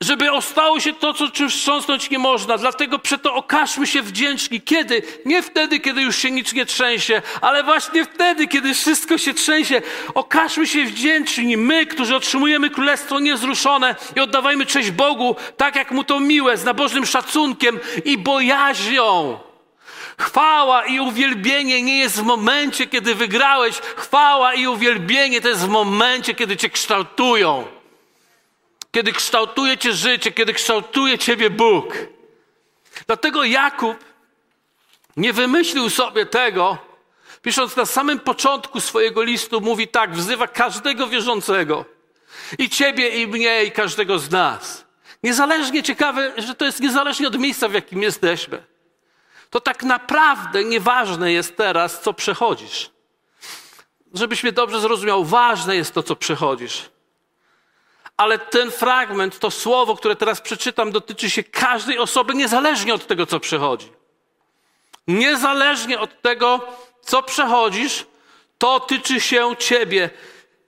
żeby 0.00 0.32
ostało 0.32 0.80
się 0.80 0.92
to, 0.92 1.14
co 1.14 1.30
czym 1.30 1.48
wstrząsnąć 1.48 2.10
nie 2.10 2.18
można. 2.18 2.58
Dlatego 2.58 2.98
przeto 2.98 3.34
okażmy 3.34 3.86
się 3.86 4.02
wdzięczni. 4.02 4.60
Kiedy? 4.60 5.02
Nie 5.24 5.42
wtedy, 5.42 5.80
kiedy 5.80 6.02
już 6.02 6.16
się 6.16 6.30
nic 6.30 6.52
nie 6.52 6.66
trzęsie, 6.66 7.22
ale 7.40 7.64
właśnie 7.64 8.04
wtedy, 8.04 8.48
kiedy 8.48 8.74
wszystko 8.74 9.18
się 9.18 9.34
trzęsie. 9.34 9.82
Okażmy 10.14 10.66
się 10.66 10.84
wdzięczni. 10.84 11.56
My, 11.56 11.86
którzy 11.86 12.16
otrzymujemy 12.16 12.70
Królestwo 12.70 13.20
niezruszone 13.20 13.96
i 14.16 14.20
oddawajmy 14.20 14.66
cześć 14.66 14.90
Bogu, 14.90 15.36
tak 15.56 15.76
jak 15.76 15.90
Mu 15.90 16.04
to 16.04 16.20
miłe, 16.20 16.56
z 16.56 16.64
nabożnym 16.64 17.06
szacunkiem 17.06 17.80
i 18.04 18.18
bojaźnią. 18.18 19.38
Chwała 20.18 20.86
i 20.86 21.00
uwielbienie 21.00 21.82
nie 21.82 21.98
jest 21.98 22.20
w 22.20 22.22
momencie, 22.22 22.86
kiedy 22.86 23.14
wygrałeś. 23.14 23.78
Chwała 23.78 24.54
i 24.54 24.66
uwielbienie 24.66 25.40
to 25.40 25.48
jest 25.48 25.64
w 25.64 25.68
momencie, 25.68 26.34
kiedy 26.34 26.56
Cię 26.56 26.70
kształtują 26.70 27.78
kiedy 28.92 29.12
kształtuje 29.12 29.78
Cię 29.78 29.92
życie, 29.92 30.32
kiedy 30.32 30.54
kształtuje 30.54 31.18
Ciebie 31.18 31.50
Bóg. 31.50 31.96
Dlatego 33.06 33.44
Jakub 33.44 33.96
nie 35.16 35.32
wymyślił 35.32 35.90
sobie 35.90 36.26
tego, 36.26 36.78
pisząc 37.42 37.76
na 37.76 37.86
samym 37.86 38.20
początku 38.20 38.80
swojego 38.80 39.22
listu, 39.22 39.60
mówi 39.60 39.88
tak, 39.88 40.14
wzywa 40.14 40.46
każdego 40.46 41.06
wierzącego. 41.06 41.84
I 42.58 42.70
Ciebie, 42.70 43.08
i 43.08 43.26
mnie, 43.26 43.64
i 43.64 43.72
każdego 43.72 44.18
z 44.18 44.30
nas. 44.30 44.84
Niezależnie 45.22 45.82
ciekawe, 45.82 46.32
że 46.36 46.54
to 46.54 46.64
jest 46.64 46.80
niezależnie 46.80 47.28
od 47.28 47.38
miejsca, 47.38 47.68
w 47.68 47.72
jakim 47.72 48.02
jesteśmy. 48.02 48.62
To 49.50 49.60
tak 49.60 49.82
naprawdę 49.82 50.64
nieważne 50.64 51.32
jest 51.32 51.56
teraz, 51.56 52.00
co 52.00 52.14
przechodzisz. 52.14 52.90
Żebyś 54.14 54.42
mnie 54.42 54.52
dobrze 54.52 54.80
zrozumiał, 54.80 55.24
ważne 55.24 55.76
jest 55.76 55.94
to, 55.94 56.02
co 56.02 56.16
przechodzisz 56.16 56.90
ale 58.18 58.38
ten 58.38 58.70
fragment, 58.70 59.38
to 59.38 59.50
słowo, 59.50 59.96
które 59.96 60.16
teraz 60.16 60.40
przeczytam, 60.40 60.92
dotyczy 60.92 61.30
się 61.30 61.42
każdej 61.42 61.98
osoby, 61.98 62.34
niezależnie 62.34 62.94
od 62.94 63.06
tego, 63.06 63.26
co 63.26 63.40
przechodzi. 63.40 63.92
Niezależnie 65.06 66.00
od 66.00 66.22
tego, 66.22 66.60
co 67.00 67.22
przechodzisz, 67.22 68.06
to 68.58 68.80
tyczy 68.80 69.20
się 69.20 69.56
ciebie. 69.58 70.10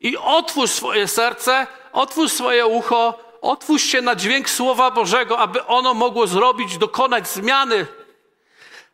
I 0.00 0.16
otwórz 0.16 0.70
swoje 0.70 1.08
serce, 1.08 1.66
otwórz 1.92 2.32
swoje 2.32 2.66
ucho, 2.66 3.18
otwórz 3.40 3.82
się 3.82 4.02
na 4.02 4.14
dźwięk 4.14 4.50
Słowa 4.50 4.90
Bożego, 4.90 5.38
aby 5.38 5.66
ono 5.66 5.94
mogło 5.94 6.26
zrobić, 6.26 6.78
dokonać 6.78 7.28
zmiany. 7.28 7.86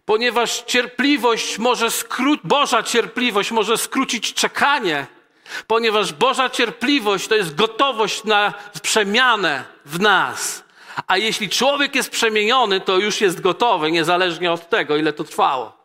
Ponieważ 0.07 0.63
cierpliwość 0.63 1.59
może 1.59 1.91
skrócić, 1.91 2.47
Boża 2.47 2.83
cierpliwość 2.83 3.51
może 3.51 3.79
skrócić 3.79 4.35
czekanie, 4.35 5.07
ponieważ 5.67 6.13
Boża 6.13 6.51
cierpliwość 6.51 7.29
to 7.29 7.35
jest 7.35 7.55
gotowość 7.55 8.25
na 8.25 8.55
przemianę 8.83 9.65
w 9.85 10.01
nas. 10.01 10.65
A 11.07 11.17
jeśli 11.17 11.49
człowiek 11.49 11.95
jest 11.95 12.11
przemieniony, 12.11 12.81
to 12.81 12.99
już 12.99 13.21
jest 13.21 13.41
gotowy, 13.41 13.93
niezależnie 13.93 14.53
od 14.53 14.69
tego, 14.69 14.97
ile 14.97 15.13
to 15.13 15.25
trwało. 15.25 15.77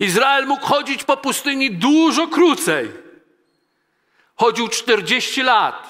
Izrael 0.00 0.46
mógł 0.46 0.66
chodzić 0.66 1.04
po 1.04 1.16
pustyni 1.16 1.70
dużo 1.70 2.28
krócej. 2.28 2.90
Chodził 4.36 4.68
40 4.68 5.42
lat, 5.42 5.88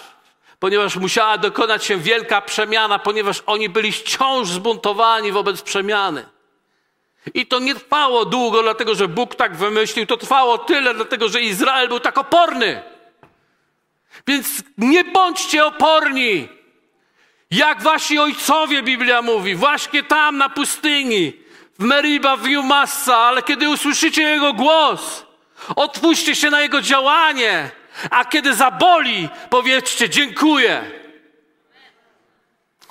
ponieważ 0.59 0.97
musiała 0.97 1.39
dokonać 1.39 1.85
się 1.85 1.97
wielka 1.97 2.41
przemiana, 2.41 2.99
ponieważ 2.99 3.43
oni 3.47 3.69
byli 3.69 3.93
wciąż 3.93 4.49
zbuntowani 4.49 5.33
wobec 5.33 5.63
przemiany. 5.63 6.38
I 7.35 7.47
to 7.47 7.59
nie 7.59 7.75
trwało 7.75 8.25
długo, 8.25 8.63
dlatego 8.63 8.95
że 8.95 9.09
Bóg 9.09 9.35
tak 9.35 9.57
wymyślił, 9.57 10.07
to 10.07 10.17
trwało 10.17 10.59
tyle, 10.59 10.95
dlatego 10.95 11.29
że 11.29 11.41
Izrael 11.41 11.89
był 11.89 12.01
tak 12.01 12.19
oporny. 12.19 12.83
Więc 14.27 14.63
nie 14.79 15.05
bądźcie 15.05 15.67
oporni, 15.67 16.49
jak 17.51 17.83
wasi 17.83 18.19
ojcowie, 18.19 18.83
Biblia 18.83 19.23
mówi, 19.23 19.55
właśnie 19.55 20.03
tam 20.03 20.37
na 20.39 20.49
pustyni, 20.49 21.33
w 21.79 21.85
Meriba, 21.85 22.37
w 22.37 22.47
Jumassa, 22.47 23.17
ale 23.17 23.43
kiedy 23.43 23.69
usłyszycie 23.69 24.23
Jego 24.23 24.53
głos, 24.53 25.27
otwórzcie 25.77 26.35
się 26.35 26.51
na 26.51 26.61
Jego 26.61 26.83
działanie, 26.83 27.71
a 28.11 28.25
kiedy 28.25 28.55
zaboli, 28.55 29.29
powiedzcie 29.51 30.11
dziękuję. 30.11 30.91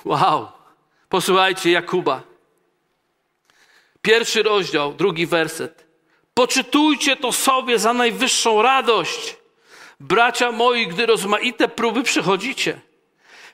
Wow. 0.04 0.48
Posłuchajcie 1.08 1.70
Jakuba. 1.70 2.27
Pierwszy 4.02 4.42
rozdział, 4.42 4.92
drugi 4.92 5.26
werset. 5.26 5.86
Poczytujcie 6.34 7.16
to 7.16 7.32
sobie 7.32 7.78
za 7.78 7.92
najwyższą 7.92 8.62
radość, 8.62 9.36
bracia 10.00 10.52
moi, 10.52 10.86
gdy 10.86 11.06
rozmaite 11.06 11.68
próby 11.68 12.02
przychodzicie, 12.02 12.80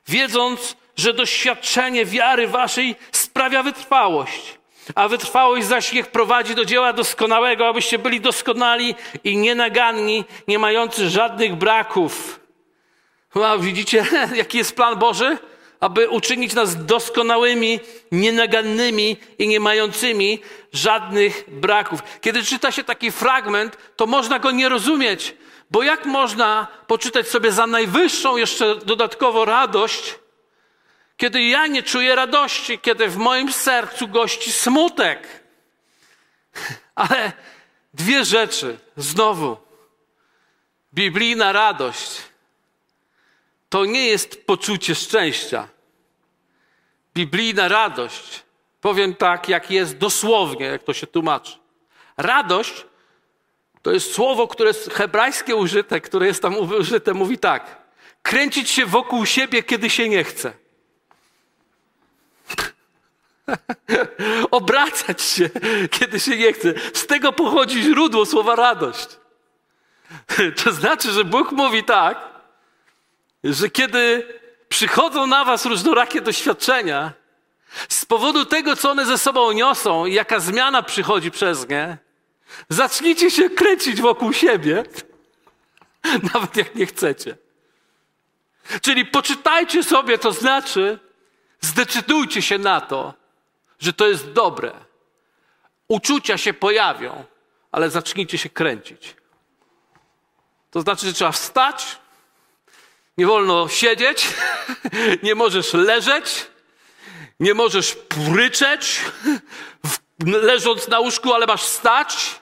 wiedząc, 0.08 0.76
że 0.96 1.14
doświadczenie 1.14 2.04
wiary 2.04 2.48
waszej 2.48 2.96
sprawia 3.12 3.62
wytrwałość. 3.62 4.58
A 4.94 5.08
wytrwałość 5.08 5.66
zaś 5.66 5.92
niech 5.92 6.06
prowadzi 6.06 6.54
do 6.54 6.64
dzieła 6.64 6.92
doskonałego, 6.92 7.68
abyście 7.68 7.98
byli 7.98 8.20
doskonali 8.20 8.94
i 9.24 9.36
nienaganni, 9.36 10.24
nie 10.48 10.58
mający 10.58 11.10
żadnych 11.10 11.54
braków. 11.54 12.40
Widzicie, 13.58 14.06
jaki 14.34 14.58
jest 14.58 14.76
plan 14.76 14.98
Boży? 14.98 15.38
Aby 15.84 16.08
uczynić 16.08 16.54
nas 16.54 16.86
doskonałymi, 16.86 17.80
nienagannymi 18.12 19.16
i 19.38 19.48
nie 19.48 19.60
mającymi 19.60 20.40
żadnych 20.72 21.44
braków. 21.48 22.00
Kiedy 22.20 22.42
czyta 22.42 22.72
się 22.72 22.84
taki 22.84 23.12
fragment, 23.12 23.76
to 23.96 24.06
można 24.06 24.38
go 24.38 24.50
nie 24.50 24.68
rozumieć, 24.68 25.34
bo 25.70 25.82
jak 25.82 26.06
można 26.06 26.66
poczytać 26.86 27.28
sobie 27.28 27.52
za 27.52 27.66
najwyższą 27.66 28.36
jeszcze 28.36 28.76
dodatkowo 28.76 29.44
radość, 29.44 30.14
kiedy 31.16 31.42
ja 31.42 31.66
nie 31.66 31.82
czuję 31.82 32.14
radości, 32.14 32.78
kiedy 32.78 33.08
w 33.08 33.16
moim 33.16 33.52
sercu 33.52 34.08
gości 34.08 34.52
smutek. 34.52 35.28
Ale 36.94 37.32
dwie 37.94 38.24
rzeczy, 38.24 38.78
znowu. 38.96 39.56
Biblijna 40.94 41.52
radość 41.52 42.22
to 43.68 43.84
nie 43.84 44.06
jest 44.06 44.46
poczucie 44.46 44.94
szczęścia. 44.94 45.73
Biblijna 47.14 47.68
radość, 47.68 48.42
powiem 48.80 49.14
tak, 49.14 49.48
jak 49.48 49.70
jest 49.70 49.96
dosłownie, 49.98 50.66
jak 50.66 50.82
to 50.82 50.92
się 50.92 51.06
tłumaczy. 51.06 51.58
Radość 52.16 52.86
to 53.82 53.92
jest 53.92 54.14
słowo, 54.14 54.48
które 54.48 54.68
jest 54.68 54.92
hebrajskie 54.92 55.56
użyte, 55.56 56.00
które 56.00 56.26
jest 56.26 56.42
tam 56.42 56.56
użyte, 56.56 57.14
mówi 57.14 57.38
tak. 57.38 57.76
Kręcić 58.22 58.70
się 58.70 58.86
wokół 58.86 59.26
siebie, 59.26 59.62
kiedy 59.62 59.90
się 59.90 60.08
nie 60.08 60.24
chce. 60.24 60.52
Obracać 64.50 65.22
się, 65.22 65.50
kiedy 65.90 66.20
się 66.20 66.36
nie 66.36 66.52
chce. 66.52 66.74
Z 66.94 67.06
tego 67.06 67.32
pochodzi 67.32 67.82
źródło 67.82 68.26
słowa 68.26 68.56
radość. 68.56 69.08
To 70.64 70.72
znaczy, 70.72 71.12
że 71.12 71.24
Bóg 71.24 71.52
mówi 71.52 71.84
tak, 71.84 72.18
że 73.44 73.70
kiedy 73.70 74.26
przychodzą 74.74 75.26
na 75.26 75.44
was 75.44 75.66
różnorakie 75.66 76.20
doświadczenia, 76.20 77.12
z 77.88 78.04
powodu 78.04 78.44
tego, 78.44 78.76
co 78.76 78.90
one 78.90 79.06
ze 79.06 79.18
sobą 79.18 79.52
niosą 79.52 80.06
i 80.06 80.14
jaka 80.14 80.40
zmiana 80.40 80.82
przychodzi 80.82 81.30
przez 81.30 81.68
nie, 81.68 81.98
zacznijcie 82.68 83.30
się 83.30 83.50
kręcić 83.50 84.00
wokół 84.00 84.32
siebie, 84.32 84.84
nawet 86.34 86.56
jak 86.56 86.74
nie 86.74 86.86
chcecie. 86.86 87.36
Czyli 88.82 89.06
poczytajcie 89.06 89.82
sobie, 89.82 90.18
to 90.18 90.32
znaczy, 90.32 90.98
zdecydujcie 91.60 92.42
się 92.42 92.58
na 92.58 92.80
to, 92.80 93.14
że 93.78 93.92
to 93.92 94.08
jest 94.08 94.32
dobre. 94.32 94.72
Uczucia 95.88 96.38
się 96.38 96.54
pojawią, 96.54 97.24
ale 97.72 97.90
zacznijcie 97.90 98.38
się 98.38 98.50
kręcić. 98.50 99.16
To 100.70 100.80
znaczy, 100.80 101.06
że 101.06 101.12
trzeba 101.12 101.32
wstać, 101.32 101.98
nie 103.18 103.26
wolno 103.26 103.68
siedzieć, 103.68 104.28
nie 105.22 105.34
możesz 105.34 105.72
leżeć, 105.72 106.46
nie 107.40 107.54
możesz 107.54 107.94
pryczeć, 107.94 109.00
leżąc 110.26 110.88
na 110.88 111.00
łóżku, 111.00 111.34
ale 111.34 111.46
masz 111.46 111.62
wstać, 111.62 112.40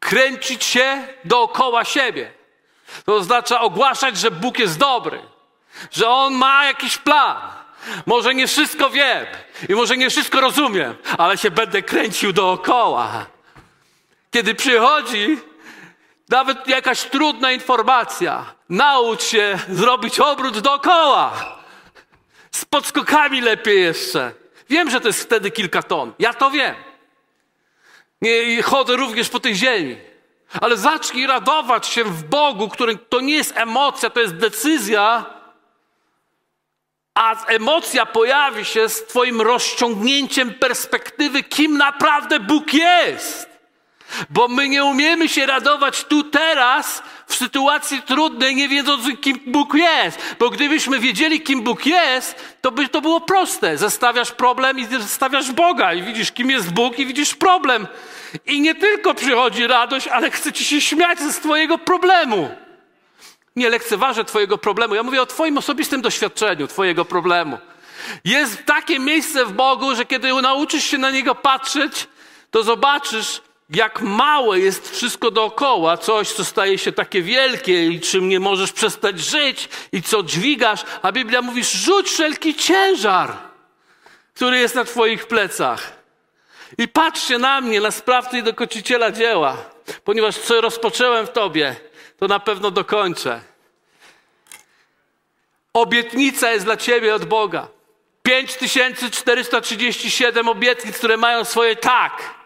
kręcić 0.00 0.64
się 0.64 1.08
dookoła 1.24 1.84
siebie. 1.84 2.32
To 3.04 3.14
oznacza 3.14 3.60
ogłaszać, 3.60 4.16
że 4.16 4.30
Bóg 4.30 4.58
jest 4.58 4.78
dobry, 4.78 5.22
że 5.90 6.08
On 6.08 6.34
ma 6.34 6.64
jakiś 6.64 6.98
plan 6.98 7.60
może 8.06 8.34
nie 8.34 8.46
wszystko 8.46 8.90
wiem 8.90 9.26
i 9.68 9.74
może 9.74 9.96
nie 9.96 10.10
wszystko 10.10 10.40
rozumiem, 10.40 10.94
ale 11.18 11.38
się 11.38 11.50
będę 11.50 11.82
kręcił 11.82 12.32
dookoła. 12.32 13.26
Kiedy 14.30 14.54
przychodzi 14.54 15.38
nawet 16.28 16.68
jakaś 16.68 17.02
trudna 17.02 17.52
informacja, 17.52 18.54
naucz 18.70 19.22
się 19.22 19.58
zrobić 19.68 20.20
obrót 20.20 20.58
dookoła. 20.58 21.32
Z 22.50 22.64
podskokami 22.64 23.40
lepiej 23.40 23.80
jeszcze. 23.80 24.32
Wiem, 24.68 24.90
że 24.90 25.00
to 25.00 25.08
jest 25.08 25.22
wtedy 25.22 25.50
kilka 25.50 25.82
ton. 25.82 26.12
Ja 26.18 26.34
to 26.34 26.50
wiem. 26.50 26.74
Nie 28.22 28.62
chodzę 28.62 28.96
również 28.96 29.28
po 29.28 29.40
tej 29.40 29.54
ziemi. 29.54 29.96
Ale 30.60 30.76
zacznij 30.76 31.26
radować 31.26 31.86
się 31.86 32.04
w 32.04 32.24
Bogu, 32.24 32.68
który 32.68 32.96
to 32.96 33.20
nie 33.20 33.34
jest 33.34 33.56
emocja, 33.56 34.10
to 34.10 34.20
jest 34.20 34.36
decyzja, 34.36 35.26
a 37.14 37.46
emocja 37.46 38.06
pojawi 38.06 38.64
się 38.64 38.88
z 38.88 39.06
Twoim 39.06 39.40
rozciągnięciem 39.40 40.54
perspektywy, 40.54 41.42
kim 41.42 41.76
naprawdę 41.76 42.40
Bóg 42.40 42.74
jest. 42.74 43.49
Bo 44.30 44.48
my 44.48 44.68
nie 44.68 44.84
umiemy 44.84 45.28
się 45.28 45.46
radować 45.46 46.04
tu 46.04 46.24
teraz, 46.24 47.02
w 47.26 47.34
sytuacji 47.34 48.02
trudnej, 48.02 48.56
nie 48.56 48.68
wiedząc, 48.68 49.04
kim 49.20 49.40
Bóg 49.46 49.74
jest. 49.74 50.18
Bo 50.38 50.50
gdybyśmy 50.50 50.98
wiedzieli, 50.98 51.40
kim 51.40 51.62
Bóg 51.62 51.86
jest, 51.86 52.56
to 52.60 52.70
by 52.70 52.88
to 52.88 53.00
było 53.00 53.20
proste. 53.20 53.78
Zestawiasz 53.78 54.32
problem 54.32 54.78
i 54.78 54.86
zestawiasz 54.86 55.52
Boga 55.52 55.94
i 55.94 56.02
widzisz, 56.02 56.32
kim 56.32 56.50
jest 56.50 56.72
Bóg 56.72 56.98
i 56.98 57.06
widzisz 57.06 57.34
problem. 57.34 57.86
I 58.46 58.60
nie 58.60 58.74
tylko 58.74 59.14
przychodzi 59.14 59.66
radość, 59.66 60.08
ale 60.08 60.30
chce 60.30 60.52
ci 60.52 60.64
się 60.64 60.80
śmiać 60.80 61.18
ze 61.18 61.32
swojego 61.32 61.78
problemu. 61.78 62.50
Nie 63.56 63.70
lekceważę 63.70 64.24
Twojego 64.24 64.58
problemu. 64.58 64.94
Ja 64.94 65.02
mówię 65.02 65.22
o 65.22 65.26
Twoim 65.26 65.58
osobistym 65.58 66.02
doświadczeniu, 66.02 66.66
Twojego 66.66 67.04
problemu. 67.04 67.58
Jest 68.24 68.66
takie 68.66 68.98
miejsce 68.98 69.44
w 69.44 69.52
Bogu, 69.52 69.94
że 69.94 70.04
kiedy 70.04 70.42
nauczysz 70.42 70.84
się 70.84 70.98
na 70.98 71.10
Niego 71.10 71.34
patrzeć, 71.34 72.06
to 72.50 72.62
zobaczysz, 72.62 73.42
jak 73.70 74.00
małe 74.00 74.60
jest 74.60 74.90
wszystko 74.90 75.30
dookoła, 75.30 75.96
coś, 75.96 76.32
co 76.32 76.44
staje 76.44 76.78
się 76.78 76.92
takie 76.92 77.22
wielkie 77.22 77.86
i 77.86 78.00
czym 78.00 78.28
nie 78.28 78.40
możesz 78.40 78.72
przestać 78.72 79.20
żyć 79.20 79.68
i 79.92 80.02
co 80.02 80.22
dźwigasz. 80.22 80.80
A 81.02 81.12
Biblia 81.12 81.42
mówi, 81.42 81.64
rzuć 81.64 82.08
wszelki 82.08 82.54
ciężar, 82.54 83.36
który 84.34 84.58
jest 84.58 84.74
na 84.74 84.84
Twoich 84.84 85.26
plecach. 85.26 85.92
I 86.78 86.88
patrzcie 86.88 87.38
na 87.38 87.60
mnie, 87.60 87.80
na 87.80 87.90
sprawcę 87.90 88.38
i 88.38 88.42
dokończyciela 88.42 89.10
dzieła, 89.10 89.56
ponieważ 90.04 90.38
co 90.38 90.60
rozpocząłem 90.60 91.26
w 91.26 91.32
Tobie, 91.32 91.76
to 92.18 92.28
na 92.28 92.40
pewno 92.40 92.70
dokończę. 92.70 93.40
Obietnica 95.72 96.52
jest 96.52 96.64
dla 96.64 96.76
ciebie 96.76 97.14
od 97.14 97.24
Boga. 97.24 97.68
5437 98.22 100.48
obietnic, 100.48 100.98
które 100.98 101.16
mają 101.16 101.44
swoje 101.44 101.76
tak. 101.76 102.39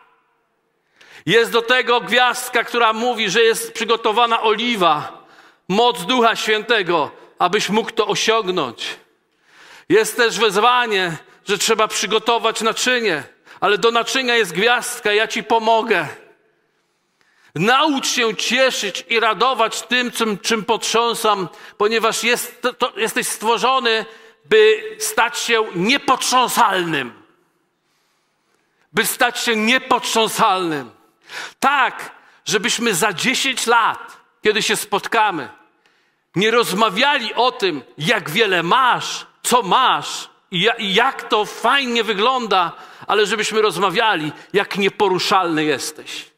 Jest 1.26 1.50
do 1.50 1.62
tego 1.62 2.00
gwiazdka, 2.00 2.64
która 2.64 2.92
mówi, 2.92 3.30
że 3.30 3.42
jest 3.42 3.72
przygotowana 3.72 4.42
oliwa, 4.42 5.24
moc 5.68 6.04
Ducha 6.06 6.36
Świętego, 6.36 7.10
abyś 7.38 7.68
mógł 7.68 7.90
to 7.90 8.06
osiągnąć. 8.06 8.96
Jest 9.88 10.16
też 10.16 10.38
wezwanie, 10.38 11.16
że 11.48 11.58
trzeba 11.58 11.88
przygotować 11.88 12.60
naczynie, 12.60 13.22
ale 13.60 13.78
do 13.78 13.90
naczynia 13.90 14.36
jest 14.36 14.52
gwiazdka, 14.52 15.12
ja 15.12 15.26
ci 15.28 15.42
pomogę. 15.42 16.08
Naucz 17.54 18.06
się 18.06 18.36
cieszyć 18.36 19.04
i 19.08 19.20
radować 19.20 19.82
tym, 19.82 20.10
czym, 20.10 20.38
czym 20.38 20.64
potrząsam, 20.64 21.48
ponieważ 21.78 22.24
jest, 22.24 22.62
to, 22.78 22.92
jesteś 22.96 23.28
stworzony, 23.28 24.06
by 24.44 24.82
stać 24.98 25.38
się 25.38 25.64
niepotrząsalnym. 25.74 27.22
By 28.92 29.06
stać 29.06 29.38
się 29.38 29.56
niepotrząsalnym. 29.56 30.90
Tak, 31.60 32.10
żebyśmy 32.44 32.94
za 32.94 33.12
10 33.12 33.66
lat, 33.66 34.16
kiedy 34.42 34.62
się 34.62 34.76
spotkamy, 34.76 35.48
nie 36.36 36.50
rozmawiali 36.50 37.34
o 37.34 37.52
tym, 37.52 37.82
jak 37.98 38.30
wiele 38.30 38.62
masz, 38.62 39.26
co 39.42 39.62
masz 39.62 40.28
i 40.78 40.94
jak 40.94 41.28
to 41.28 41.44
fajnie 41.44 42.04
wygląda, 42.04 42.72
ale 43.06 43.26
żebyśmy 43.26 43.62
rozmawiali, 43.62 44.32
jak 44.52 44.78
nieporuszalny 44.78 45.64
jesteś. 45.64 46.34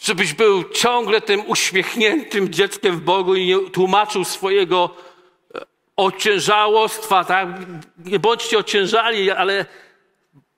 Żebyś 0.00 0.32
był 0.32 0.64
ciągle 0.64 1.20
tym 1.20 1.42
uśmiechniętym 1.46 2.52
dzieckiem 2.52 2.96
w 2.96 3.00
Bogu 3.00 3.34
i 3.34 3.46
nie 3.46 3.70
tłumaczył 3.70 4.24
swojego 4.24 4.90
e, 5.54 5.60
ociężałostwa, 5.96 7.24
tak? 7.24 7.48
Nie 7.98 8.18
bądźcie 8.18 8.58
ociężali, 8.58 9.30
ale 9.30 9.66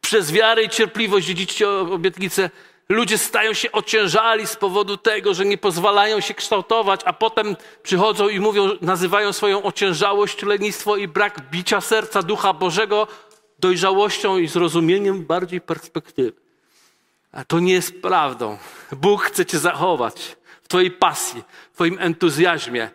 przez 0.00 0.32
wiarę 0.32 0.62
i 0.62 0.68
cierpliwość 0.68 1.26
dziedziczcie 1.26 1.68
obietnicę. 1.70 2.50
Ludzie 2.88 3.18
stają 3.18 3.52
się 3.52 3.72
ociężali 3.72 4.46
z 4.46 4.56
powodu 4.56 4.96
tego, 4.96 5.34
że 5.34 5.44
nie 5.44 5.58
pozwalają 5.58 6.20
się 6.20 6.34
kształtować, 6.34 7.00
a 7.04 7.12
potem 7.12 7.56
przychodzą 7.82 8.28
i 8.28 8.40
mówią, 8.40 8.68
nazywają 8.80 9.32
swoją 9.32 9.62
ociężałość, 9.62 10.42
lenistwo 10.42 10.96
i 10.96 11.08
brak 11.08 11.50
bicia 11.50 11.80
serca 11.80 12.22
Ducha 12.22 12.52
Bożego 12.52 13.06
dojrzałością 13.58 14.38
i 14.38 14.48
zrozumieniem 14.48 15.26
bardziej 15.26 15.60
perspektywy. 15.60 16.32
A 17.32 17.44
to 17.44 17.60
nie 17.60 17.72
jest 17.72 18.02
prawdą. 18.02 18.58
Bóg 18.92 19.22
chce 19.22 19.46
Cię 19.46 19.58
zachować 19.58 20.36
w 20.62 20.68
Twojej 20.68 20.90
pasji, 20.90 21.42
w 21.72 21.74
Twoim 21.74 21.96
entuzjazmie, 22.00 22.90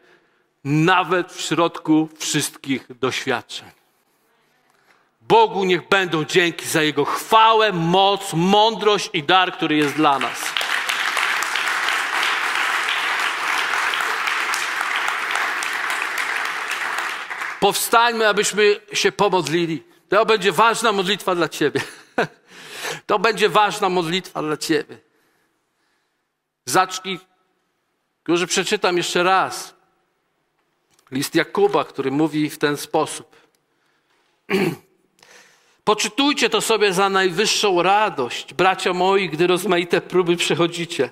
nawet 0.63 1.31
w 1.31 1.41
środku 1.41 2.09
wszystkich 2.17 2.87
doświadczeń. 2.99 3.82
Bogu 5.33 5.63
niech 5.63 5.87
będą 5.87 6.25
dzięki 6.25 6.67
za 6.67 6.83
Jego 6.83 7.05
chwałę, 7.05 7.71
moc, 7.71 8.33
mądrość 8.33 9.09
i 9.13 9.23
dar, 9.23 9.53
który 9.53 9.75
jest 9.75 9.95
dla 9.95 10.19
nas. 10.19 10.39
Powstańmy, 17.59 18.27
abyśmy 18.27 18.79
się 18.93 19.11
pomodlili. 19.11 19.83
To 20.09 20.25
będzie 20.25 20.51
ważna 20.51 20.91
modlitwa 20.91 21.35
dla 21.35 21.49
Ciebie. 21.49 21.81
To 23.05 23.19
będzie 23.19 23.49
ważna 23.49 23.89
modlitwa 23.89 24.41
dla 24.41 24.57
Ciebie. 24.57 24.97
Zacznij, 26.65 27.19
może 28.27 28.47
przeczytam 28.47 28.97
jeszcze 28.97 29.23
raz. 29.23 29.73
List 31.11 31.35
Jakuba, 31.35 31.85
który 31.85 32.11
mówi 32.11 32.49
w 32.49 32.57
ten 32.57 32.77
sposób. 32.77 33.35
Poczytujcie 35.83 36.49
to 36.49 36.61
sobie 36.61 36.93
za 36.93 37.09
najwyższą 37.09 37.81
radość, 37.81 38.53
bracia 38.53 38.93
moi, 38.93 39.29
gdy 39.29 39.47
rozmaite 39.47 40.01
próby 40.01 40.37
przechodzicie. 40.37 41.09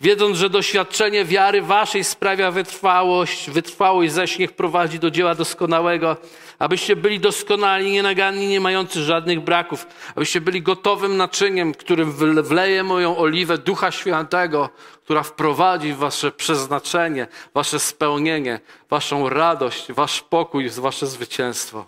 Wiedząc, 0.00 0.36
że 0.36 0.50
doświadczenie 0.50 1.24
wiary 1.24 1.62
waszej 1.62 2.04
sprawia 2.04 2.50
wytrwałość, 2.50 3.50
wytrwałość 3.50 4.12
zaś 4.12 4.38
niech 4.38 4.52
prowadzi 4.52 4.98
do 4.98 5.10
dzieła 5.10 5.34
doskonałego, 5.34 6.16
abyście 6.58 6.96
byli 6.96 7.20
doskonali, 7.20 7.90
nienaganni, 7.90 8.46
nie 8.46 8.60
mający 8.60 9.02
żadnych 9.02 9.40
braków, 9.40 9.86
abyście 10.16 10.40
byli 10.40 10.62
gotowym 10.62 11.16
naczyniem, 11.16 11.74
którym 11.74 12.12
wleje 12.42 12.84
moją 12.84 13.16
oliwę 13.18 13.58
Ducha 13.58 13.90
Świętego, 13.90 14.68
która 15.04 15.22
wprowadzi 15.22 15.92
wasze 15.92 16.32
przeznaczenie, 16.32 17.26
wasze 17.54 17.78
spełnienie, 17.78 18.60
waszą 18.90 19.28
radość, 19.28 19.92
wasz 19.92 20.22
pokój, 20.22 20.70
wasze 20.70 21.06
zwycięstwo. 21.06 21.86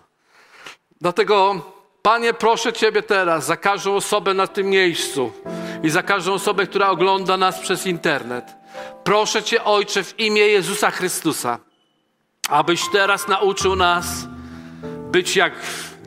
Dlatego 1.01 1.61
Panie, 2.01 2.33
proszę 2.33 2.73
Ciebie 2.73 3.03
teraz 3.03 3.45
za 3.45 3.57
każdą 3.57 3.95
osobę 3.95 4.33
na 4.33 4.47
tym 4.47 4.67
miejscu 4.67 5.31
i 5.83 5.89
za 5.89 6.03
każdą 6.03 6.33
osobę, 6.33 6.67
która 6.67 6.89
ogląda 6.89 7.37
nas 7.37 7.59
przez 7.59 7.87
internet. 7.87 8.45
Proszę 9.03 9.43
Cię, 9.43 9.63
Ojcze, 9.63 10.03
w 10.03 10.19
imię 10.19 10.41
Jezusa 10.41 10.91
Chrystusa, 10.91 11.59
abyś 12.49 12.81
teraz 12.91 13.27
nauczył 13.27 13.75
nas 13.75 14.05
być 15.11 15.35
jak 15.35 15.53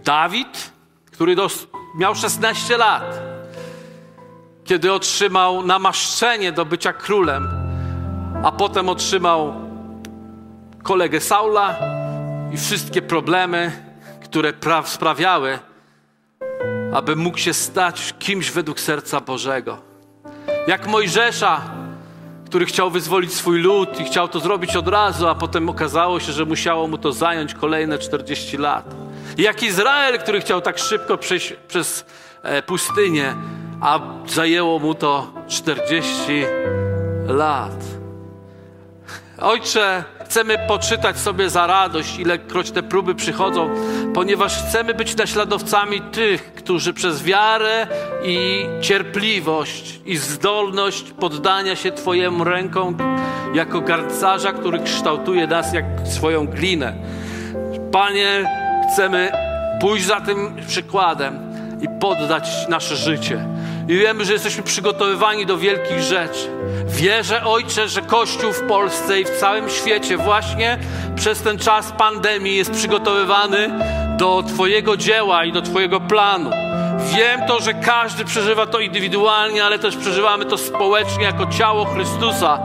Dawid, 0.04 0.72
który 1.12 1.36
miał 1.94 2.14
16 2.14 2.76
lat, 2.76 3.20
kiedy 4.64 4.92
otrzymał 4.92 5.66
namaszczenie 5.66 6.52
do 6.52 6.64
bycia 6.64 6.92
królem, 6.92 7.48
a 8.44 8.52
potem 8.52 8.88
otrzymał 8.88 9.54
kolegę 10.82 11.20
Saula 11.20 11.76
i 12.52 12.56
wszystkie 12.56 13.02
problemy, 13.02 13.72
które 14.24 14.52
sprawiały, 14.84 15.58
aby 16.92 17.16
mógł 17.16 17.38
się 17.38 17.54
stać 17.54 18.14
kimś 18.18 18.50
według 18.50 18.80
serca 18.80 19.20
Bożego. 19.20 19.78
Jak 20.66 20.86
Mojżesza, 20.86 21.60
który 22.46 22.66
chciał 22.66 22.90
wyzwolić 22.90 23.34
swój 23.34 23.60
lud 23.60 24.00
i 24.00 24.04
chciał 24.04 24.28
to 24.28 24.40
zrobić 24.40 24.76
od 24.76 24.88
razu, 24.88 25.28
a 25.28 25.34
potem 25.34 25.68
okazało 25.68 26.20
się, 26.20 26.32
że 26.32 26.44
musiało 26.44 26.88
mu 26.88 26.98
to 26.98 27.12
zająć 27.12 27.54
kolejne 27.54 27.98
40 27.98 28.56
lat. 28.56 28.94
Jak 29.38 29.62
Izrael, 29.62 30.18
który 30.18 30.40
chciał 30.40 30.60
tak 30.60 30.78
szybko 30.78 31.18
przejść 31.18 31.54
przez 31.68 32.04
e, 32.42 32.62
pustynię, 32.62 33.34
a 33.80 34.00
zajęło 34.26 34.78
mu 34.78 34.94
to 34.94 35.32
40 35.48 36.44
lat. 37.26 37.84
Ojcze, 39.38 40.04
chcemy 40.32 40.58
poczytać 40.68 41.18
sobie 41.18 41.50
za 41.50 41.66
radość, 41.66 42.18
ilekroć 42.18 42.70
te 42.70 42.82
próby 42.82 43.14
przychodzą, 43.14 43.70
ponieważ 44.14 44.62
chcemy 44.62 44.94
być 44.94 45.16
naśladowcami 45.16 46.00
tych, 46.00 46.54
którzy 46.54 46.92
przez 46.92 47.22
wiarę 47.22 47.86
i 48.24 48.66
cierpliwość 48.80 50.00
i 50.06 50.16
zdolność 50.16 51.10
poddania 51.10 51.76
się 51.76 51.92
Twojemu 51.92 52.44
rękom 52.44 52.96
jako 53.54 53.80
garncarza, 53.80 54.52
który 54.52 54.78
kształtuje 54.78 55.46
nas 55.46 55.72
jak 55.72 55.84
swoją 56.04 56.46
glinę. 56.46 56.94
Panie, 57.92 58.50
chcemy 58.92 59.32
pójść 59.80 60.06
za 60.06 60.20
tym 60.20 60.56
przykładem 60.68 61.38
i 61.82 61.86
poddać 62.00 62.48
nasze 62.68 62.96
życie 62.96 63.44
i 63.88 63.96
wiemy, 63.96 64.24
że 64.24 64.32
jesteśmy 64.32 64.62
przygotowywani 64.62 65.46
do 65.46 65.58
wielkich 65.58 66.00
rzeczy. 66.00 66.50
Wierzę, 66.86 67.44
Ojcze, 67.44 67.88
że 67.88 68.02
Kościół 68.02 68.52
w 68.52 68.62
Polsce 68.62 69.20
i 69.20 69.24
w 69.24 69.30
całym 69.30 69.70
świecie 69.70 70.16
właśnie 70.16 70.78
przez 71.16 71.42
ten 71.42 71.58
czas 71.58 71.92
pandemii 71.92 72.56
jest 72.56 72.70
przygotowywany 72.70 73.70
do 74.18 74.42
Twojego 74.42 74.96
dzieła 74.96 75.44
i 75.44 75.52
do 75.52 75.62
Twojego 75.62 76.00
planu. 76.00 76.50
Wiem 77.16 77.40
to, 77.48 77.60
że 77.60 77.74
każdy 77.74 78.24
przeżywa 78.24 78.66
to 78.66 78.80
indywidualnie, 78.80 79.64
ale 79.64 79.78
też 79.78 79.96
przeżywamy 79.96 80.44
to 80.44 80.58
społecznie 80.58 81.24
jako 81.24 81.46
ciało 81.46 81.84
Chrystusa. 81.84 82.58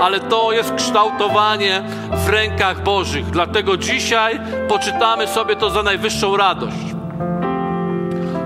Ale 0.00 0.20
to 0.20 0.52
jest 0.52 0.74
kształtowanie 0.74 1.82
w 2.26 2.28
rękach 2.28 2.82
Bożych. 2.82 3.30
Dlatego 3.30 3.76
dzisiaj 3.76 4.40
poczytamy 4.68 5.26
sobie 5.26 5.56
to 5.56 5.70
za 5.70 5.82
najwyższą 5.82 6.36
radość. 6.36 6.76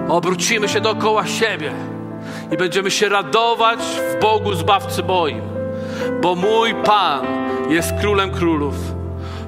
Obrócimy 0.08 0.68
się 0.68 0.80
dookoła 0.80 1.26
siebie 1.26 1.93
i 2.52 2.56
będziemy 2.56 2.90
się 2.90 3.08
radować 3.08 3.80
w 3.80 4.20
Bogu 4.22 4.54
Zbawcy 4.54 5.02
moim, 5.02 5.42
bo 6.22 6.34
mój 6.34 6.74
Pan 6.74 7.26
jest 7.68 7.92
Królem 8.00 8.30
Królów. 8.30 8.74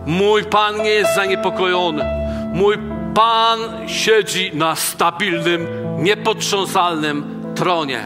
Mój 0.06 0.44
Pan 0.44 0.76
nie 0.76 0.90
jest 0.90 1.14
zaniepokojony. 1.14 2.04
Mój 2.52 2.78
Pan 3.14 3.88
siedzi 3.88 4.50
na 4.54 4.76
stabilnym, 4.76 5.66
niepotrząsalnym 5.98 7.42
tronie. 7.54 8.00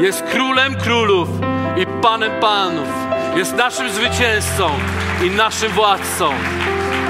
Jest 0.00 0.22
Królem 0.22 0.74
Królów 0.74 1.28
i 1.76 1.86
Panem 2.02 2.32
Panów. 2.40 2.88
Jest 3.36 3.56
naszym 3.56 3.90
zwycięzcą 3.90 4.70
i 5.24 5.30
naszym 5.30 5.72
władcą. 5.72 6.30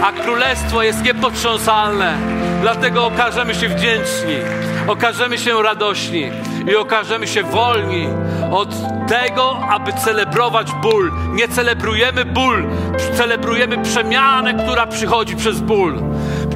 A 0.03 0.13
królestwo 0.13 0.83
jest 0.83 1.05
niepotrząsalne, 1.05 2.17
dlatego 2.63 3.07
okażemy 3.07 3.55
się 3.55 3.69
wdzięczni 3.69 4.37
okażemy 4.89 5.39
się 5.39 5.63
radośni 5.63 6.31
i 6.73 6.77
okażemy 6.77 7.27
się 7.27 7.43
wolni 7.43 8.09
od 8.53 8.69
tego, 9.09 9.59
aby 9.71 9.93
celebrować 9.93 10.73
ból. 10.73 11.13
Nie 11.33 11.49
celebrujemy 11.49 12.25
ból, 12.25 12.65
celebrujemy 13.15 13.83
przemianę, 13.83 14.55
która 14.55 14.87
przychodzi 14.87 15.37
przez 15.37 15.61
ból. 15.61 16.03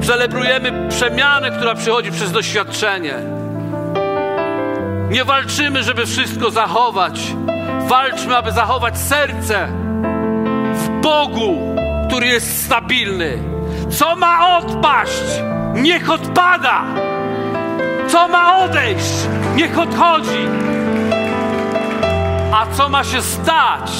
Celebrujemy 0.07 0.89
przemianę, 0.89 1.51
która 1.51 1.75
przychodzi 1.75 2.11
przez 2.11 2.31
doświadczenie. 2.31 3.15
Nie 5.09 5.25
walczymy, 5.25 5.83
żeby 5.83 6.05
wszystko 6.05 6.51
zachować. 6.51 7.19
Walczmy, 7.87 8.37
aby 8.37 8.51
zachować 8.51 8.97
serce 8.97 9.67
w 10.73 10.89
Bogu, 11.01 11.75
który 12.13 12.27
jest 12.27 12.65
stabilny. 12.65 13.37
Co 13.89 14.15
ma 14.15 14.57
odpaść, 14.57 15.23
niech 15.73 16.09
odpada. 16.09 16.81
Co 18.07 18.27
ma 18.27 18.57
odejść, 18.57 19.13
niech 19.55 19.79
odchodzi. 19.79 20.47
A 22.51 22.65
co 22.73 22.89
ma 22.89 23.03
się 23.03 23.21
stać, 23.21 23.91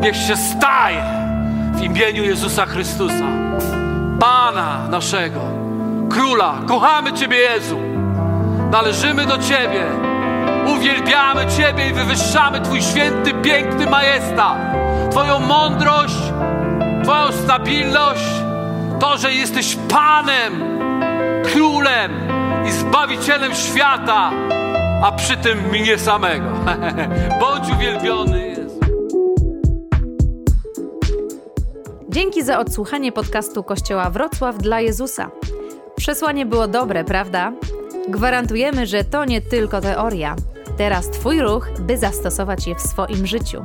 niech 0.00 0.16
się 0.16 0.36
staje 0.36 1.02
w 1.72 1.82
imieniu 1.82 2.24
Jezusa 2.24 2.66
Chrystusa, 2.66 3.26
Pana 4.20 4.88
naszego, 4.90 5.40
Króla. 6.10 6.54
Kochamy 6.66 7.12
Ciebie, 7.12 7.36
Jezu. 7.36 7.78
Należymy 8.70 9.26
do 9.26 9.38
Ciebie. 9.38 9.84
Uwielbiamy 10.76 11.46
Ciebie 11.56 11.88
i 11.88 11.92
wywyższamy 11.92 12.60
Twój 12.60 12.82
święty, 12.82 13.34
piękny 13.34 13.86
majestat. 13.86 14.56
Twoją 15.10 15.40
mądrość, 15.40 16.18
Twoją 17.08 17.32
stabilność, 17.32 18.24
to, 19.00 19.18
że 19.18 19.32
jesteś 19.32 19.76
Panem, 19.88 20.78
Królem 21.44 22.12
i 22.68 22.72
Zbawicielem 22.72 23.54
świata, 23.54 24.30
a 25.02 25.12
przy 25.12 25.36
tym 25.36 25.58
mnie 25.70 25.98
samego. 25.98 26.46
Bądź 27.40 27.72
uwielbiony 27.76 28.48
Jezu. 28.48 28.80
Dzięki 32.08 32.42
za 32.42 32.58
odsłuchanie 32.58 33.12
podcastu 33.12 33.62
Kościoła 33.62 34.10
Wrocław 34.10 34.58
dla 34.58 34.80
Jezusa. 34.80 35.30
Przesłanie 35.96 36.46
było 36.46 36.68
dobre, 36.68 37.04
prawda? 37.04 37.52
Gwarantujemy, 38.08 38.86
że 38.86 39.04
to 39.04 39.24
nie 39.24 39.40
tylko 39.40 39.80
teoria. 39.80 40.36
Teraz 40.78 41.10
Twój 41.10 41.40
ruch, 41.40 41.68
by 41.80 41.98
zastosować 41.98 42.66
je 42.66 42.74
w 42.74 42.80
swoim 42.80 43.26
życiu. 43.26 43.64